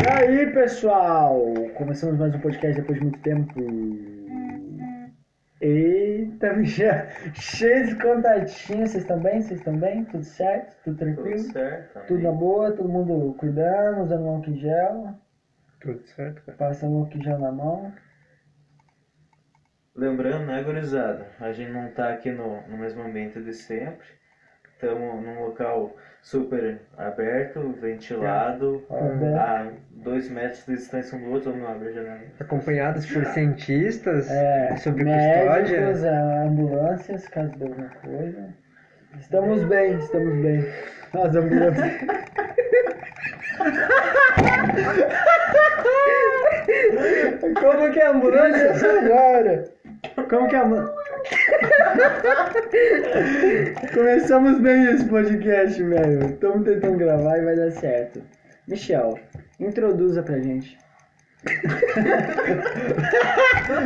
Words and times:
E 0.00 0.08
aí, 0.08 0.52
pessoal? 0.52 1.42
Começamos 1.76 2.18
mais 2.18 2.34
um 2.34 2.40
podcast 2.40 2.80
depois 2.80 2.98
de 2.98 3.04
muito 3.04 3.20
tempo. 3.20 3.60
Eita, 5.60 6.62
já 6.64 7.08
cheio 7.34 7.86
de 7.88 7.96
contatinhos. 7.96 8.90
Vocês 8.90 9.02
estão 9.02 9.18
bem? 9.20 9.42
Vocês 9.42 9.58
estão 9.60 9.76
bem? 9.76 10.04
Tudo 10.04 10.24
certo? 10.24 10.76
Tudo 10.84 10.96
tranquilo? 10.98 11.36
Tudo 11.36 11.52
certo. 11.52 12.06
Tudo 12.06 12.22
na 12.22 12.32
boa? 12.32 12.72
Todo 12.72 12.88
mundo 12.88 13.34
cuidando, 13.38 14.02
usando 14.02 14.28
álcool 14.28 14.50
em 14.50 14.56
gel, 14.58 15.14
Tudo 15.80 16.00
certo, 16.06 16.42
cara. 16.44 16.58
passando 16.58 16.98
álcool 16.98 17.18
em 17.18 17.22
gel 17.22 17.38
na 17.38 17.52
mão. 17.52 17.92
Lembrando, 19.96 20.46
né, 20.46 20.62
gurizada? 20.62 21.26
A 21.40 21.52
gente 21.52 21.72
não 21.72 21.90
tá 21.90 22.12
aqui 22.12 22.30
no, 22.30 22.62
no 22.68 22.78
mesmo 22.78 23.02
ambiente 23.02 23.40
de 23.42 23.52
sempre. 23.52 24.06
Estamos 24.80 25.24
num 25.24 25.40
local 25.46 25.96
super 26.22 26.78
aberto, 26.96 27.74
ventilado, 27.80 28.84
Aberto. 28.88 29.36
a 29.36 29.72
dois 29.90 30.30
metros 30.30 30.64
de 30.66 30.76
distância 30.76 31.18
um 31.18 31.24
do 31.24 31.30
outro, 31.32 31.56
não 31.56 31.66
abre 31.68 31.88
a 31.88 31.92
janela. 31.92 32.20
Acompanhados 32.38 33.04
por 33.12 33.24
cientistas 33.26 34.30
É, 34.30 34.76
sobre 34.76 35.02
médicos, 35.02 35.72
custódia. 35.72 36.06
é, 36.10 36.46
ambulâncias, 36.46 37.26
caso 37.26 37.50
de 37.56 37.64
alguma 37.64 37.88
coisa. 37.88 38.54
Estamos 39.18 39.64
bem, 39.64 39.98
estamos 39.98 40.42
bem. 40.42 40.64
As 41.12 41.34
ambulâncias. 41.34 41.98
Como 47.60 47.90
que 47.92 48.00
é 48.00 48.06
a 48.06 48.10
ambulância? 48.10 48.72
Agora. 48.72 49.64
Como 50.28 50.48
que 50.48 50.54
é 50.54 50.58
a 50.58 50.62
ambulância? 50.64 50.94
Começamos 53.92 54.60
bem 54.60 54.84
esse 54.86 55.04
podcast, 55.06 55.82
velho. 55.82 56.26
Estamos 56.26 56.64
tentando 56.64 56.98
gravar 56.98 57.38
e 57.38 57.44
vai 57.44 57.56
dar 57.56 57.72
certo. 57.72 58.22
Michel, 58.68 59.18
introduza 59.58 60.22
pra 60.22 60.38
gente. 60.38 60.78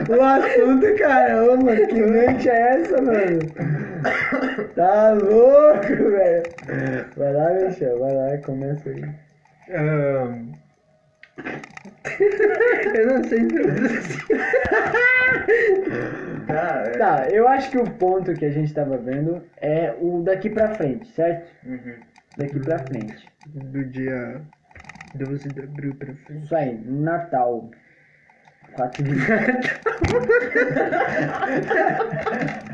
o 0.09 0.23
assunto, 0.23 0.95
caramba, 0.99 1.75
que 1.77 2.01
mente 2.01 2.49
é 2.49 2.81
essa, 2.81 3.01
mano? 3.01 3.41
Tá 4.75 5.13
louco, 5.13 6.11
velho. 6.11 6.43
Vai 7.17 7.33
lá, 7.33 7.51
Michel, 7.53 7.99
vai 7.99 8.15
lá, 8.15 8.39
começa 8.39 8.91
aí. 8.91 9.05
Ahn, 9.71 10.53
Eu 12.95 13.07
não 13.07 13.25
sei. 13.25 13.49
Tá, 16.47 16.85
é. 16.87 16.99
Tá, 16.99 17.29
eu 17.31 17.49
acho 17.49 17.71
que 17.71 17.79
o 17.79 17.91
ponto 17.95 18.35
que 18.35 18.45
a 18.45 18.51
gente 18.51 18.75
tava 18.75 18.99
vendo 18.99 19.43
é 19.57 19.97
o 20.01 20.23
daqui 20.23 20.51
pra 20.51 20.75
frente, 20.75 21.09
certo? 21.13 21.51
Uhum. 21.65 21.95
Daqui 22.37 22.61
pra 22.61 22.81
frente. 22.81 23.27
Do 23.47 23.85
dia 23.85 24.43
12 25.15 25.49
de 25.51 25.61
abril 25.61 25.95
pra 25.95 26.15
frente. 26.15 26.45
Isso 26.45 26.55
aí, 26.55 26.79
Natal. 26.85 27.71
4 28.75 29.03
de 29.03 29.15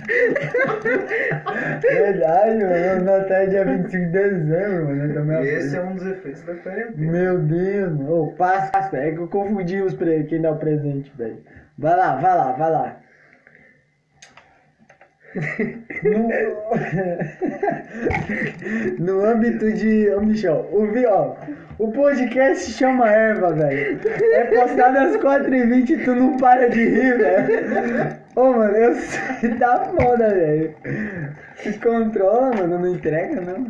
Verdade, 1.82 2.64
mano. 2.64 3.04
Natal 3.04 3.36
é 3.36 3.46
dia 3.46 3.64
25 3.64 3.90
de 3.90 4.10
dezembro, 4.10 4.86
mano. 4.86 5.14
Também 5.14 5.44
Esse 5.44 5.76
é 5.76 5.82
um 5.82 5.94
dos 5.94 6.06
efeitos 6.06 6.42
da 6.42 6.54
quarentena. 6.54 7.12
Meu 7.12 7.38
Deus, 7.38 7.92
mano. 7.92 8.22
Ô, 8.22 8.32
passa, 8.32 8.96
é 8.96 9.12
que 9.12 9.18
eu 9.18 9.28
confundi 9.28 9.80
os 9.82 9.94
pre... 9.94 10.24
quem 10.24 10.40
dá 10.40 10.50
o 10.50 10.56
presente, 10.56 11.12
velho. 11.16 11.38
Vai 11.76 11.96
lá, 11.96 12.16
vai 12.16 12.36
lá, 12.36 12.52
vai 12.52 12.70
lá. 12.70 13.00
No... 16.02 16.28
no 18.98 19.24
âmbito 19.24 19.72
de. 19.72 20.10
Ô, 20.10 20.20
Michel, 20.20 20.68
o, 20.72 20.86
vi... 20.86 21.06
Ó, 21.06 21.34
o 21.78 21.90
podcast 21.92 22.72
chama 22.72 23.08
Erva, 23.08 23.52
velho. 23.52 24.00
É 24.32 24.44
postado 24.44 24.98
às 24.98 25.16
4h20 25.16 25.90
e 25.90 26.04
tu 26.04 26.14
não 26.14 26.36
para 26.36 26.68
de 26.68 26.84
rir, 26.84 27.18
velho. 27.18 28.16
Ô, 28.36 28.52
mano, 28.52 28.76
eu 28.76 28.94
da 29.58 29.84
foda, 29.84 30.34
velho. 30.34 30.74
Se 31.56 31.72
controla, 31.78 32.54
mano, 32.54 32.78
não 32.78 32.94
entrega, 32.94 33.40
não. 33.40 33.66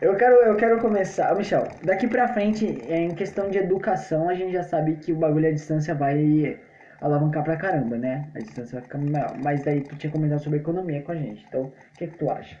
Eu 0.00 0.16
quero, 0.16 0.34
eu 0.34 0.56
quero 0.56 0.78
começar. 0.80 1.32
Ô, 1.32 1.36
Michel, 1.36 1.68
daqui 1.82 2.06
pra 2.06 2.28
frente, 2.28 2.66
em 2.88 3.14
questão 3.14 3.48
de 3.48 3.58
educação, 3.58 4.28
a 4.28 4.34
gente 4.34 4.52
já 4.52 4.62
sabe 4.62 4.96
que 4.96 5.12
o 5.12 5.16
bagulho 5.16 5.48
à 5.48 5.52
distância 5.52 5.94
vai 5.94 6.58
alavancar 7.04 7.44
pra 7.44 7.56
caramba, 7.56 7.98
né? 7.98 8.30
A 8.34 8.40
distância 8.40 8.74
vai 8.76 8.82
ficar 8.82 8.98
maior. 8.98 9.36
Mas 9.38 9.62
daí 9.62 9.82
tu 9.82 9.96
tinha 9.96 10.10
comentado 10.10 10.40
sobre 10.42 10.58
economia 10.58 11.02
com 11.02 11.12
a 11.12 11.16
gente. 11.16 11.44
Então, 11.46 11.64
o 11.66 11.72
que, 11.96 12.06
que 12.08 12.16
tu 12.16 12.30
acha? 12.30 12.58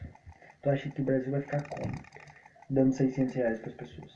Tu 0.62 0.70
acha 0.70 0.90
que 0.90 1.00
o 1.00 1.04
Brasil 1.04 1.30
vai 1.32 1.40
ficar 1.40 1.62
como? 1.62 2.04
Dando 2.68 2.92
600 2.92 3.34
reais 3.34 3.58
pras 3.58 3.74
pessoas. 3.74 4.12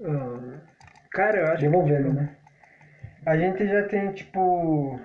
Ahn, 0.00 0.60
Cara, 1.10 1.38
eu 1.38 1.46
acho 1.48 1.62
Devolvendo, 1.62 2.12
que 2.12 2.12
né? 2.12 2.36
a 3.24 3.36
gente 3.36 3.66
já 3.66 3.82
tem, 3.88 4.12
tipo, 4.12 5.00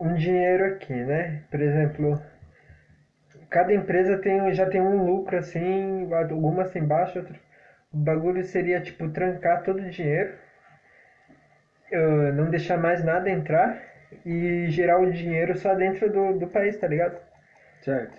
um 0.00 0.14
dinheiro 0.14 0.64
aqui, 0.66 0.92
né? 0.92 1.42
Por 1.50 1.60
exemplo, 1.60 2.20
cada 3.50 3.72
empresa 3.72 4.18
tem, 4.18 4.52
já 4.52 4.66
tem 4.68 4.80
um 4.80 5.04
lucro 5.06 5.36
assim, 5.38 6.08
algumas 6.12 6.70
tem 6.70 6.84
baixo, 6.84 7.18
outras. 7.18 7.38
O 7.92 7.96
bagulho 7.98 8.42
seria, 8.44 8.80
tipo, 8.80 9.08
trancar 9.10 9.62
todo 9.62 9.80
o 9.80 9.90
dinheiro, 9.90 10.34
ah, 11.94 12.32
não 12.32 12.50
deixar 12.50 12.76
mais 12.78 13.02
nada 13.04 13.30
entrar 13.30 13.78
e 14.26 14.66
gerar 14.68 14.98
o 14.98 15.10
dinheiro 15.10 15.56
só 15.56 15.74
dentro 15.74 16.10
do, 16.10 16.38
do 16.38 16.46
país, 16.46 16.76
tá 16.76 16.86
ligado? 16.86 17.18
Certo. 17.80 18.16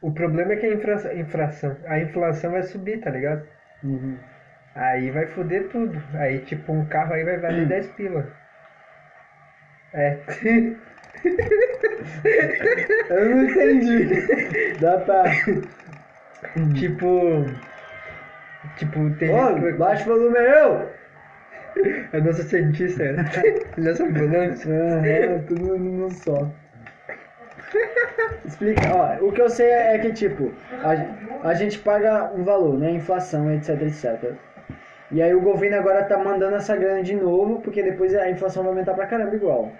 O 0.00 0.12
problema 0.12 0.52
é 0.52 0.56
que 0.56 0.66
a 0.66 0.72
infra- 0.72 1.14
inflação, 1.14 1.76
a 1.86 1.98
inflação 1.98 2.52
vai 2.52 2.62
subir, 2.62 3.00
tá 3.00 3.10
ligado? 3.10 3.44
Uhum. 3.82 4.16
Aí 4.74 5.10
vai 5.10 5.26
foder 5.26 5.68
tudo. 5.68 6.00
Aí, 6.14 6.38
tipo, 6.40 6.72
um 6.72 6.84
carro 6.86 7.14
aí 7.14 7.24
vai 7.24 7.36
valer 7.38 7.66
10 7.66 7.88
pila. 7.92 8.26
É. 9.92 10.18
Eu 13.10 13.28
não 13.30 13.44
entendi. 13.44 14.78
Dá 14.80 14.98
pra. 14.98 15.24
tipo. 16.74 17.44
Tipo, 18.76 19.10
tem 19.18 19.30
Ô, 19.34 19.54
que- 19.60 19.72
baixa 19.72 20.02
o 20.04 20.16
volume 20.16 20.38
aí, 20.38 20.46
eu! 20.60 20.90
É 22.12 22.20
nossa 22.20 22.42
cientista, 22.42 23.02
é. 23.02 23.12
Nossa 23.76 24.04
ambulância. 24.04 24.72
Aham, 24.72 25.42
tudo 25.46 25.78
num 25.78 26.10
só. 26.10 26.50
Explica, 28.44 28.94
ó, 28.94 29.26
o 29.26 29.32
que 29.32 29.42
eu 29.42 29.50
sei 29.50 29.70
é 29.70 29.98
que, 29.98 30.12
tipo, 30.12 30.52
a, 30.82 31.48
a 31.48 31.54
gente 31.54 31.78
paga 31.80 32.32
um 32.34 32.42
valor, 32.44 32.78
né? 32.78 32.90
Inflação, 32.92 33.52
etc, 33.52 33.82
etc. 33.82 34.32
E 35.10 35.22
aí 35.22 35.34
o 35.34 35.40
governo 35.40 35.76
agora 35.76 36.04
tá 36.04 36.18
mandando 36.18 36.56
essa 36.56 36.76
grana 36.76 37.02
de 37.02 37.14
novo, 37.14 37.60
porque 37.60 37.82
depois 37.82 38.14
a 38.14 38.30
inflação 38.30 38.62
vai 38.62 38.72
aumentar 38.72 38.94
pra 38.94 39.06
caramba 39.06 39.34
igual. 39.34 39.72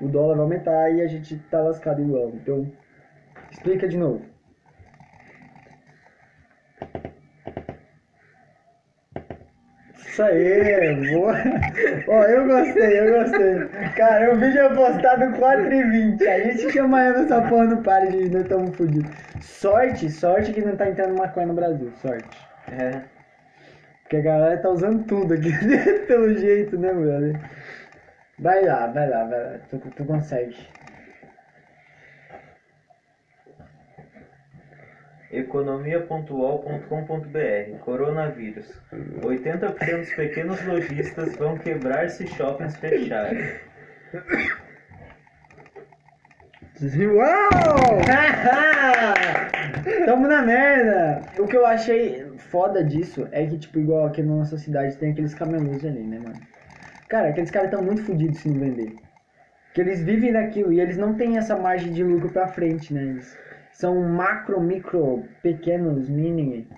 O 0.00 0.08
dólar 0.08 0.34
vai 0.34 0.44
aumentar 0.44 0.90
e 0.90 1.02
a 1.02 1.06
gente 1.06 1.36
tá 1.50 1.60
lascado 1.60 2.00
igual. 2.00 2.30
Então, 2.34 2.70
explica 3.50 3.88
de 3.88 3.96
novo. 3.96 4.22
Isso 10.18 10.24
aí, 10.24 11.12
boa. 11.12 11.32
Ó, 12.08 12.24
eu 12.24 12.44
gostei, 12.44 12.98
eu 12.98 13.20
gostei. 13.20 13.68
Cara, 13.94 14.34
o 14.34 14.36
vídeo 14.36 14.62
é 14.62 14.74
postado 14.74 15.26
4h20. 15.26 16.26
A 16.26 16.40
gente 16.40 16.72
chama 16.72 17.04
ela 17.04 17.20
essa 17.20 17.40
porra 17.42 17.66
no 17.66 17.82
pare 17.84 18.08
de 18.08 18.28
nós 18.28 18.42
estamos 18.42 18.76
fodidos. 18.76 19.08
Sorte, 19.40 20.10
sorte 20.10 20.52
que 20.52 20.60
não 20.60 20.74
tá 20.74 20.90
entrando 20.90 21.16
maconha 21.16 21.46
no 21.46 21.54
Brasil. 21.54 21.92
Sorte. 22.02 22.36
É. 22.72 23.00
Porque 24.02 24.16
a 24.16 24.22
galera 24.22 24.60
tá 24.60 24.70
usando 24.70 25.04
tudo 25.04 25.34
aqui, 25.34 25.52
pelo 26.08 26.36
jeito, 26.36 26.76
né, 26.76 26.92
brother? 26.92 27.40
Vai 28.40 28.64
lá, 28.64 28.88
vai 28.88 29.08
lá, 29.08 29.22
vai 29.22 29.38
lá. 29.38 29.58
Tu, 29.70 29.78
tu 29.78 30.04
consegue. 30.04 30.56
Economia.uol.com.br 35.30 37.78
Coronavírus. 37.80 38.80
80% 39.20 39.98
dos 39.98 40.14
pequenos 40.14 40.64
lojistas 40.64 41.36
vão 41.36 41.58
quebrar 41.58 42.08
se 42.08 42.26
shoppings 42.26 42.74
fecharem. 42.76 43.60
Uau! 46.80 47.98
Tamo 50.06 50.28
na 50.28 50.42
merda! 50.42 51.22
O 51.38 51.46
que 51.46 51.56
eu 51.56 51.66
achei 51.66 52.24
foda 52.50 52.82
disso 52.82 53.28
é 53.30 53.46
que, 53.46 53.58
tipo, 53.58 53.80
igual 53.80 54.06
aqui 54.06 54.22
na 54.22 54.36
nossa 54.36 54.56
cidade 54.56 54.96
tem 54.96 55.10
aqueles 55.10 55.34
camelôs 55.34 55.84
ali, 55.84 56.04
né, 56.04 56.20
mano? 56.20 56.40
Cara, 57.08 57.28
aqueles 57.28 57.50
caras 57.50 57.70
tão 57.70 57.82
muito 57.82 58.02
fodidos 58.02 58.38
se 58.38 58.48
não 58.48 58.60
vender. 58.60 58.94
Que 59.74 59.82
eles 59.82 60.02
vivem 60.02 60.32
daquilo 60.32 60.72
e 60.72 60.80
eles 60.80 60.96
não 60.96 61.14
têm 61.14 61.36
essa 61.36 61.54
margem 61.56 61.92
de 61.92 62.02
lucro 62.02 62.30
pra 62.30 62.48
frente, 62.48 62.94
né? 62.94 63.02
Eles 63.02 63.36
são 63.78 63.94
macro, 64.08 64.60
micro, 64.60 65.22
pequenos, 65.40 66.08
mini, 66.08 66.68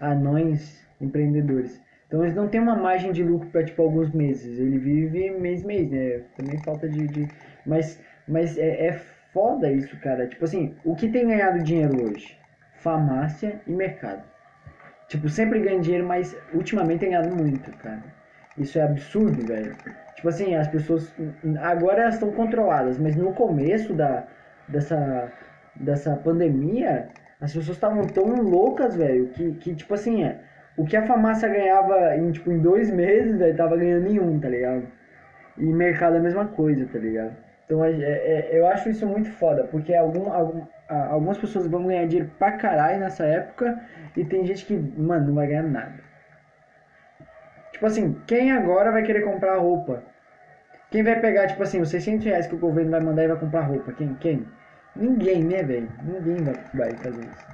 anões, 0.00 0.82
empreendedores. 0.98 1.82
Então 2.06 2.22
eles 2.22 2.34
não 2.34 2.48
têm 2.48 2.62
uma 2.62 2.74
margem 2.74 3.12
de 3.12 3.22
lucro 3.22 3.50
pra, 3.50 3.62
tipo, 3.62 3.82
alguns 3.82 4.10
meses. 4.12 4.58
Ele 4.58 4.78
vive 4.78 5.30
mês, 5.32 5.62
mês, 5.62 5.90
né? 5.90 6.22
Também 6.34 6.58
falta 6.62 6.88
de... 6.88 7.08
de... 7.08 7.28
Mas, 7.66 8.02
mas 8.26 8.56
é, 8.56 8.86
é 8.86 8.92
foda 9.34 9.70
isso, 9.70 10.00
cara. 10.00 10.26
Tipo 10.26 10.46
assim, 10.46 10.74
o 10.82 10.96
que 10.96 11.08
tem 11.10 11.28
ganhado 11.28 11.62
dinheiro 11.62 12.02
hoje? 12.02 12.38
Farmácia 12.76 13.60
e 13.66 13.72
mercado. 13.72 14.24
Tipo, 15.08 15.28
sempre 15.28 15.60
ganha 15.60 15.78
dinheiro, 15.78 16.06
mas 16.06 16.34
ultimamente 16.54 17.00
tem 17.00 17.10
ganhado 17.10 17.36
muito, 17.36 17.70
cara. 17.76 18.02
Isso 18.56 18.78
é 18.78 18.82
absurdo, 18.82 19.44
velho. 19.46 19.76
Tipo 20.14 20.28
assim, 20.30 20.54
as 20.54 20.68
pessoas. 20.68 21.14
Agora 21.60 22.00
elas 22.00 22.14
estão 22.14 22.32
controladas, 22.32 22.98
mas 22.98 23.14
no 23.14 23.34
começo 23.34 23.92
da, 23.92 24.26
dessa, 24.68 25.30
dessa 25.80 26.16
pandemia, 26.16 27.08
as 27.40 27.52
pessoas 27.52 27.76
estavam 27.76 28.06
tão 28.06 28.24
loucas, 28.42 28.96
velho, 28.96 29.28
que, 29.28 29.52
que 29.54 29.74
tipo 29.74 29.94
assim, 29.94 30.24
é, 30.24 30.40
o 30.76 30.84
que 30.84 30.96
a 30.96 31.06
farmácia 31.06 31.48
ganhava 31.48 32.16
em, 32.16 32.30
tipo, 32.32 32.50
em 32.50 32.58
dois 32.58 32.90
meses, 32.90 33.36
velho, 33.38 33.56
tava 33.56 33.76
ganhando 33.76 34.06
em 34.06 34.18
um, 34.20 34.38
tá 34.38 34.48
ligado? 34.48 34.86
E 35.58 35.64
mercado 35.64 36.16
é 36.16 36.18
a 36.18 36.22
mesma 36.22 36.46
coisa, 36.46 36.86
tá 36.86 36.98
ligado? 36.98 37.36
Então 37.64 37.84
é, 37.84 37.90
é- 37.90 38.50
é- 38.52 38.58
eu 38.58 38.66
acho 38.66 38.88
isso 38.88 39.06
muito 39.06 39.30
foda, 39.30 39.64
porque 39.64 39.94
algum, 39.94 40.32
algum, 40.32 40.64
algumas 40.88 41.38
pessoas 41.38 41.66
vão 41.66 41.86
ganhar 41.86 42.06
dinheiro 42.06 42.30
pra 42.38 42.52
caralho 42.52 43.00
nessa 43.00 43.24
época 43.24 43.80
e 44.16 44.24
tem 44.24 44.44
gente 44.46 44.64
que, 44.64 44.76
mano, 44.76 45.28
não 45.28 45.34
vai 45.34 45.48
ganhar 45.48 45.62
nada. 45.64 46.06
Tipo 47.72 47.86
assim, 47.86 48.16
quem 48.26 48.52
agora 48.52 48.90
vai 48.92 49.02
querer 49.02 49.22
comprar 49.22 49.56
roupa? 49.58 50.02
Quem 50.90 51.02
vai 51.02 51.20
pegar, 51.20 51.46
tipo 51.48 51.62
assim, 51.62 51.80
os 51.80 51.90
600 51.90 52.24
reais 52.24 52.46
que 52.46 52.54
o 52.54 52.58
governo 52.58 52.90
vai 52.90 53.00
mandar 53.00 53.24
e 53.24 53.28
vai 53.28 53.36
comprar 53.38 53.62
roupa? 53.62 53.92
Quem? 53.92 54.14
Quem? 54.14 54.46
Ninguém, 54.98 55.44
né, 55.44 55.62
velho? 55.62 55.88
Ninguém 56.02 56.44
vai, 56.44 56.54
vai 56.74 56.92
fazer 56.96 57.22
isso. 57.22 57.46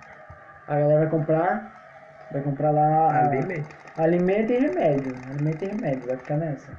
A 0.69 0.79
galera 0.79 1.01
vai 1.01 1.09
comprar, 1.11 2.27
vai 2.31 2.43
comprar 2.43 2.71
lá 2.71 3.27
Alimento. 3.29 3.69
alimento 3.99 4.53
e 4.53 4.59
remédio. 4.59 5.15
Alimento 5.31 5.63
e 5.65 5.69
remédio, 5.69 6.07
vai 6.07 6.17
ficar 6.17 6.37
nessa. 6.37 6.73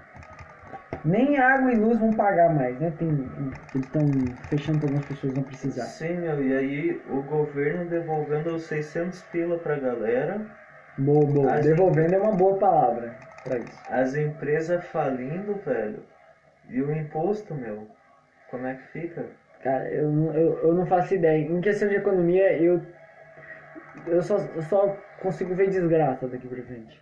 Nem 1.05 1.37
água 1.37 1.71
e 1.71 1.75
luz 1.75 1.99
vão 1.99 2.13
pagar 2.13 2.53
mais, 2.53 2.79
né? 2.79 2.91
Tem, 2.97 3.09
eles 3.09 3.85
estão 3.85 4.09
fechando 4.47 4.79
para 4.79 4.87
algumas 4.87 5.05
pessoas 5.05 5.35
não 5.35 5.43
precisar. 5.43 5.83
Sim, 5.83 6.13
meu, 6.19 6.41
e 6.41 6.55
aí 6.55 7.01
o 7.09 7.21
governo 7.23 7.89
devolvendo 7.89 8.55
os 8.55 8.63
600 8.63 9.21
pila 9.23 9.57
pra 9.57 9.77
galera, 9.77 10.41
Boa, 10.97 11.25
boa. 11.25 11.59
Devolvendo 11.59 12.13
é 12.13 12.19
uma 12.19 12.31
boa 12.33 12.57
palavra 12.59 13.15
pra 13.43 13.57
isso. 13.57 13.81
as 13.89 14.15
empresas 14.15 14.85
falindo, 14.85 15.55
velho, 15.65 16.03
e 16.69 16.81
o 16.81 16.95
imposto, 16.95 17.53
meu, 17.55 17.87
como 18.49 18.67
é 18.67 18.75
que 18.75 18.87
fica? 18.99 19.25
Cara, 19.63 19.87
eu, 19.89 20.11
não- 20.11 20.33
eu, 20.33 20.57
eu 20.59 20.73
não 20.73 20.85
faço 20.85 21.15
ideia. 21.15 21.47
Em 21.47 21.61
questão 21.61 21.87
de 21.87 21.95
economia, 21.95 22.51
eu, 22.57 22.81
eu, 24.07 24.21
só, 24.21 24.37
eu 24.37 24.61
só 24.63 24.97
consigo 25.21 25.55
ver 25.55 25.69
desgraça 25.69 26.27
daqui 26.27 26.47
pra 26.47 26.61
frente. 26.63 27.01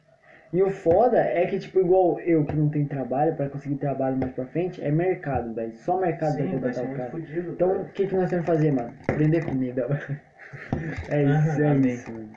E 0.53 0.61
o 0.61 0.69
foda 0.69 1.17
é 1.17 1.45
que, 1.47 1.57
tipo, 1.57 1.79
igual 1.79 2.19
eu 2.19 2.45
que 2.45 2.55
não 2.55 2.69
tenho 2.69 2.85
trabalho, 2.85 3.35
pra 3.35 3.47
conseguir 3.49 3.75
trabalho 3.75 4.17
mais 4.17 4.33
pra 4.33 4.45
frente, 4.45 4.83
é 4.83 4.91
mercado, 4.91 5.53
velho. 5.53 5.73
Só 5.73 5.97
mercado 5.97 6.33
Sim, 6.33 6.43
vai 6.43 6.51
contratar 6.51 6.83
o 6.83 6.87
muito 6.87 6.97
cara. 6.97 7.11
fodido. 7.11 7.51
Então, 7.53 7.81
o 7.81 7.85
que, 7.85 8.05
que 8.05 8.15
nós 8.15 8.29
temos 8.29 8.45
que 8.45 8.51
fazer, 8.51 8.71
mano? 8.71 8.93
Vender 9.17 9.45
comida. 9.45 9.87
é 11.09 11.23
isso, 11.23 11.61
é 11.61 11.75
isso. 11.77 12.11
mano. 12.11 12.29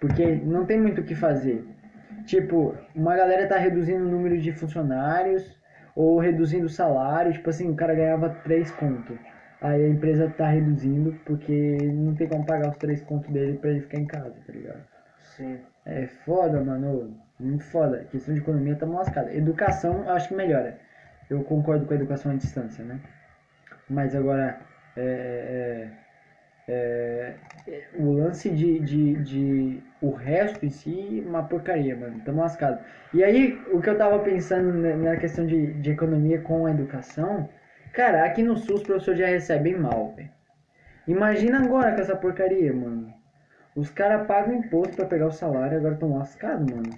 Porque 0.00 0.34
não 0.44 0.66
tem 0.66 0.80
muito 0.80 1.00
o 1.00 1.04
que 1.04 1.14
fazer. 1.14 1.64
Tipo, 2.26 2.74
uma 2.94 3.16
galera 3.16 3.46
tá 3.46 3.56
reduzindo 3.56 4.04
o 4.04 4.08
número 4.08 4.36
de 4.38 4.52
funcionários 4.52 5.58
ou 5.94 6.18
reduzindo 6.18 6.66
o 6.66 6.70
salário. 6.70 7.32
Tipo 7.32 7.50
assim, 7.50 7.70
o 7.70 7.74
cara 7.76 7.94
ganhava 7.94 8.30
3 8.42 8.70
contos. 8.72 9.16
Aí 9.60 9.84
a 9.84 9.88
empresa 9.88 10.32
tá 10.36 10.48
reduzindo 10.48 11.12
porque 11.24 11.76
não 11.92 12.14
tem 12.14 12.26
como 12.26 12.46
pagar 12.46 12.70
os 12.70 12.76
3 12.78 13.02
contos 13.02 13.30
dele 13.30 13.58
pra 13.58 13.70
ele 13.70 13.80
ficar 13.80 13.98
em 13.98 14.06
casa, 14.06 14.34
tá 14.46 14.52
ligado? 14.52 14.82
Sim. 15.36 15.58
É 15.84 16.06
foda, 16.06 16.62
mano. 16.62 17.14
Muito 17.38 17.64
foda. 17.64 18.06
questão 18.10 18.34
de 18.34 18.40
economia 18.40 18.76
tá 18.76 18.86
lascada. 18.86 19.34
Educação, 19.34 20.04
eu 20.04 20.10
acho 20.10 20.28
que 20.28 20.34
melhora. 20.34 20.78
Eu 21.28 21.42
concordo 21.44 21.86
com 21.86 21.92
a 21.92 21.96
educação 21.96 22.32
à 22.32 22.34
distância, 22.34 22.84
né? 22.84 23.00
Mas 23.88 24.14
agora, 24.14 24.60
é, 24.96 25.88
é, 26.68 27.34
é, 27.68 27.84
o 27.98 28.12
lance 28.12 28.50
de, 28.50 28.78
de, 28.80 29.14
de. 29.22 29.82
O 30.00 30.10
resto 30.10 30.64
em 30.64 30.70
si, 30.70 31.22
uma 31.26 31.42
porcaria, 31.42 31.96
mano. 31.96 32.20
Tamo 32.24 32.40
lascado. 32.40 32.78
E 33.12 33.22
aí, 33.22 33.60
o 33.72 33.80
que 33.80 33.90
eu 33.90 33.98
tava 33.98 34.18
pensando 34.20 34.72
na 34.72 34.96
na 34.96 35.16
questão 35.16 35.46
de, 35.46 35.72
de 35.74 35.90
economia 35.90 36.40
com 36.40 36.66
a 36.66 36.70
educação. 36.70 37.48
Cara, 37.92 38.24
aqui 38.24 38.42
no 38.42 38.56
SUS 38.56 38.80
os 38.80 38.82
professores 38.82 39.18
já 39.18 39.26
recebem 39.26 39.76
mal, 39.76 40.14
velho. 40.14 40.30
Imagina 41.06 41.62
agora 41.62 41.94
com 41.94 42.00
essa 42.00 42.16
porcaria, 42.16 42.72
mano. 42.72 43.12
Os 43.74 43.90
caras 43.90 44.26
pagam 44.26 44.54
imposto 44.54 44.94
pra 44.96 45.06
pegar 45.06 45.26
o 45.26 45.32
salário 45.32 45.74
e 45.74 45.78
agora 45.78 45.94
estão 45.94 46.16
lascados, 46.16 46.70
mano. 46.70 46.90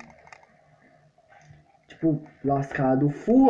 Tipo, 1.89 2.23
lascado 2.45 3.09
full. 3.11 3.49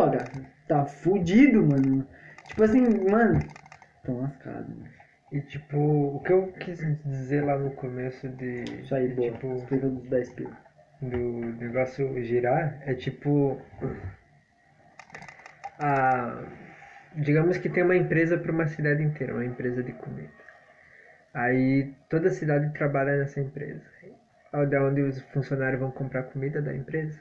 Tá 0.68 0.84
fudido, 0.84 1.64
mano. 1.66 2.06
Tipo 2.46 2.64
assim, 2.64 2.80
mano. 3.08 3.40
Tão 4.04 4.20
lascado, 4.20 4.68
mano. 4.68 5.02
E 5.32 5.40
tipo, 5.40 5.78
o 6.16 6.20
que 6.20 6.32
eu 6.32 6.52
quis 6.52 6.78
dizer 7.04 7.42
lá 7.42 7.56
no 7.58 7.70
começo 7.70 8.28
de. 8.28 8.64
Isso 8.82 8.94
aí, 8.94 9.08
de, 9.08 9.14
boa. 9.14 9.32
Tipo, 9.32 9.54
Explica 9.54 9.88
dos 9.88 10.08
10 10.10 10.32
pila. 10.34 10.58
do 11.00 11.16
negócio 11.58 12.22
girar 12.22 12.78
é 12.84 12.94
tipo. 12.94 13.58
A, 15.78 16.44
digamos 17.16 17.58
que 17.58 17.68
tem 17.68 17.82
uma 17.82 17.96
empresa 17.96 18.36
para 18.38 18.52
uma 18.52 18.66
cidade 18.66 19.02
inteira, 19.02 19.32
uma 19.34 19.44
empresa 19.44 19.82
de 19.82 19.92
comida. 19.92 20.30
Aí 21.34 21.92
toda 22.08 22.28
a 22.28 22.32
cidade 22.32 22.72
trabalha 22.72 23.16
nessa 23.18 23.40
empresa. 23.40 23.82
Da 24.70 24.82
onde 24.84 25.00
os 25.02 25.20
funcionários 25.32 25.80
vão 25.80 25.90
comprar 25.90 26.24
comida 26.24 26.60
da 26.60 26.74
empresa. 26.74 27.20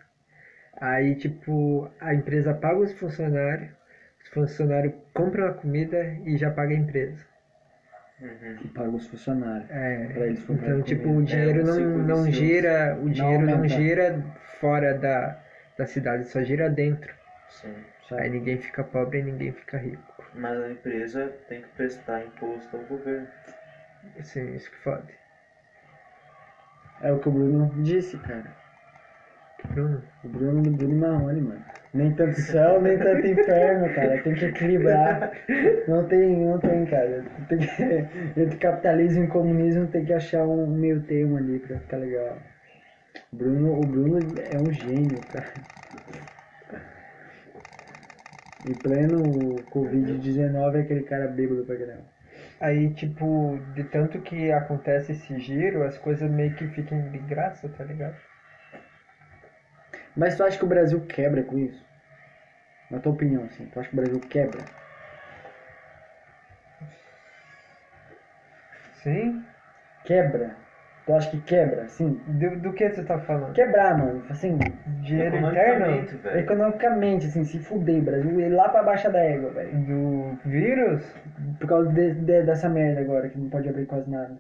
Aí 0.79 1.15
tipo, 1.15 1.89
a 1.99 2.13
empresa 2.13 2.53
paga 2.53 2.79
os 2.79 2.93
funcionários, 2.93 3.69
os 4.23 4.29
funcionários 4.29 4.93
compram 5.13 5.47
a 5.47 5.53
comida 5.53 6.03
e 6.25 6.37
já 6.37 6.51
paga 6.51 6.73
a 6.73 6.77
empresa. 6.77 7.25
Uhum. 8.21 8.57
E 8.63 8.67
paga 8.69 8.89
os 8.91 9.07
funcionários. 9.07 9.69
É, 9.69 10.07
Pra 10.13 10.27
eles 10.27 10.43
comprarem 10.43 10.81
então 10.81 10.83
tipo, 10.83 11.03
comida. 11.03 11.19
o 11.19 11.23
dinheiro 11.23 11.59
É 11.59 11.63
não, 11.63 11.79
não 11.97 12.23
vicioso. 12.23 12.31
gira, 12.31 12.97
o 13.01 13.09
dinheiro 13.09 13.47
não 13.47 13.53
aumenta. 13.53 13.67
gira 13.67 14.23
fora 14.59 14.93
da, 14.93 15.39
da 15.77 15.85
cidade, 15.85 16.25
só 16.27 16.43
gira 16.43 16.69
dentro. 16.69 17.13
Sim. 17.49 17.73
Aí 18.17 18.29
ninguém 18.29 18.57
fica 18.57 18.83
pobre 18.83 19.19
e 19.19 19.23
ninguém 19.23 19.51
fica 19.51 19.77
rico. 19.77 20.23
Mas 20.33 20.59
a 20.59 20.69
empresa 20.71 21.33
tem 21.47 21.61
que 21.61 21.67
prestar 21.69 22.23
imposto 22.23 22.75
ao 22.75 22.83
governo. 22.83 23.27
Sim, 24.21 24.55
isso 24.55 24.69
que 24.71 24.77
fode. 24.77 25.13
É 27.01 27.11
o 27.11 27.19
que 27.19 27.29
o 27.29 27.31
Bruno 27.31 27.71
disse, 27.83 28.17
cara. 28.17 28.55
Bruno, 29.69 30.03
O 30.23 30.27
Bruno 30.27 30.63
do 30.63 30.71
Bruno 30.71 30.95
Marrone, 30.95 31.41
mano. 31.41 31.65
Nem 31.93 32.13
tanto 32.13 32.33
céu, 32.41 32.81
nem 32.81 32.97
tanto 32.97 33.25
inferno, 33.27 33.93
cara. 33.93 34.21
Tem 34.21 34.33
que 34.33 34.45
equilibrar. 34.45 35.31
Não 35.87 36.07
tem, 36.07 36.45
não 36.45 36.59
tem, 36.59 36.85
cara. 36.85 37.23
Tem 37.47 37.59
que, 37.59 38.39
entre 38.39 38.57
capitalismo 38.57 39.23
e 39.23 39.27
comunismo 39.27 39.87
tem 39.87 40.05
que 40.05 40.13
achar 40.13 40.45
um 40.45 40.67
meio 40.67 41.01
termo 41.03 41.37
ali 41.37 41.59
pra 41.59 41.79
ficar 41.79 41.97
legal. 41.97 42.37
O 43.31 43.35
Bruno, 43.35 43.81
o 43.81 43.85
Bruno 43.85 44.39
é 44.39 44.57
um 44.57 44.71
gênio, 44.71 45.21
cara. 45.31 45.53
Em 48.63 48.75
pleno 48.75 49.63
Covid-19 49.71 50.75
é 50.75 50.81
aquele 50.81 51.03
cara 51.03 51.27
bêbado 51.27 51.65
pra 51.65 51.77
caramba. 51.77 52.05
Aí, 52.59 52.93
tipo, 52.93 53.57
de 53.73 53.83
tanto 53.85 54.21
que 54.21 54.51
acontece 54.51 55.13
esse 55.13 55.39
giro, 55.39 55.83
as 55.83 55.97
coisas 55.97 56.29
meio 56.29 56.53
que 56.53 56.67
ficam 56.67 57.09
de 57.09 57.17
graça, 57.17 57.67
tá 57.69 57.83
ligado? 57.83 58.15
Mas 60.15 60.35
tu 60.35 60.43
acha 60.43 60.57
que 60.57 60.65
o 60.65 60.67
Brasil 60.67 61.01
quebra 61.07 61.43
com 61.43 61.57
isso? 61.57 61.83
Na 62.89 62.99
tua 62.99 63.13
opinião, 63.13 63.45
assim, 63.45 63.65
tu 63.65 63.79
acha 63.79 63.89
que 63.89 63.95
o 63.95 64.01
Brasil 64.01 64.19
quebra? 64.29 64.63
Sim? 69.01 69.43
Quebra? 70.03 70.55
Tu 71.05 71.13
acha 71.13 71.29
que 71.31 71.37
quebra, 71.39 71.83
assim? 71.83 72.21
Do, 72.27 72.57
do 72.57 72.73
que 72.73 72.87
você 72.89 73.03
tá 73.03 73.17
falando? 73.17 73.53
Quebrar, 73.53 73.97
mano. 73.97 74.23
Assim, 74.29 74.59
Dinheiro 75.01 75.35
interno? 75.37 76.05
velho. 76.05 76.39
economicamente, 76.39 77.25
assim, 77.25 77.43
se 77.43 77.57
fuder, 77.57 78.01
Brasil 78.03 78.39
ir 78.39 78.49
lá 78.49 78.69
pra 78.69 78.83
baixa 78.83 79.09
da 79.09 79.19
égua, 79.19 79.49
velho. 79.51 79.71
Do 79.79 80.37
vírus? 80.45 81.03
Por 81.59 81.67
causa 81.67 81.91
de- 81.91 82.13
de- 82.13 82.43
dessa 82.43 82.69
merda 82.69 83.01
agora, 83.01 83.27
que 83.27 83.37
não 83.37 83.49
pode 83.49 83.67
abrir 83.67 83.85
quase 83.85 84.09
nada. 84.09 84.37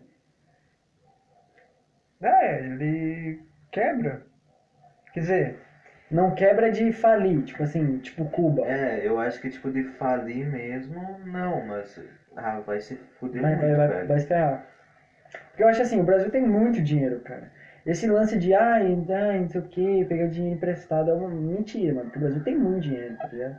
É, 2.21 2.59
ele 2.65 3.39
quebra. 3.71 4.21
Quer 5.13 5.19
dizer, 5.21 5.55
Não 6.11 6.35
quebra 6.35 6.69
de 6.69 6.91
falir, 6.91 7.41
tipo 7.43 7.63
assim, 7.63 7.97
tipo 7.99 8.25
Cuba. 8.25 8.67
É, 8.67 8.99
eu 9.07 9.17
acho 9.17 9.39
que 9.39 9.49
tipo 9.49 9.71
de 9.71 9.81
falir 9.81 10.45
mesmo, 10.45 11.17
não, 11.25 11.65
mas 11.65 11.97
ah, 12.35 12.59
vai 12.59 12.81
se 12.81 12.95
fuder 13.17 13.41
Vai, 13.41 13.55
muito, 13.55 13.77
vai, 13.77 13.87
vai, 13.87 14.03
vai 14.03 14.19
se 14.19 14.27
ferrar. 14.27 14.65
Porque 15.49 15.63
eu 15.63 15.67
acho 15.67 15.81
assim, 15.81 15.99
o 15.99 16.03
Brasil 16.03 16.29
tem 16.29 16.41
muito 16.41 16.81
dinheiro, 16.81 17.19
cara. 17.19 17.51
Esse 17.85 18.07
lance 18.07 18.37
de, 18.37 18.53
ai, 18.53 18.97
ai, 19.09 19.39
não 19.39 19.47
sei 19.47 19.61
o 19.61 19.63
que, 19.63 20.05
pegar 20.05 20.27
dinheiro 20.27 20.55
emprestado 20.55 21.09
é 21.09 21.13
uma 21.13 21.29
mentira, 21.29 21.93
mano. 21.93 22.05
Porque 22.05 22.19
o 22.19 22.21
Brasil 22.21 22.43
tem 22.43 22.55
muito 22.55 22.81
dinheiro, 22.81 23.15
tá 23.17 23.27
ligado? 23.27 23.57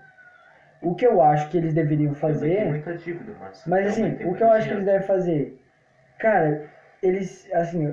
O 0.81 0.95
que 0.95 1.07
eu 1.07 1.21
acho 1.21 1.49
que 1.49 1.57
eles 1.57 1.73
deveriam 1.73 2.13
fazer. 2.13 2.57
tem 2.57 2.69
muita 2.69 2.95
dívida, 2.95 3.33
mas. 3.39 3.65
Mas 3.67 3.87
assim, 3.87 4.17
o 4.25 4.35
que 4.35 4.43
eu 4.43 4.51
acho 4.51 4.67
que 4.69 4.75
eles 4.75 4.85
devem 4.85 5.07
fazer? 5.07 5.57
Cara, 6.19 6.63
eles, 7.03 7.49
assim, 7.53 7.93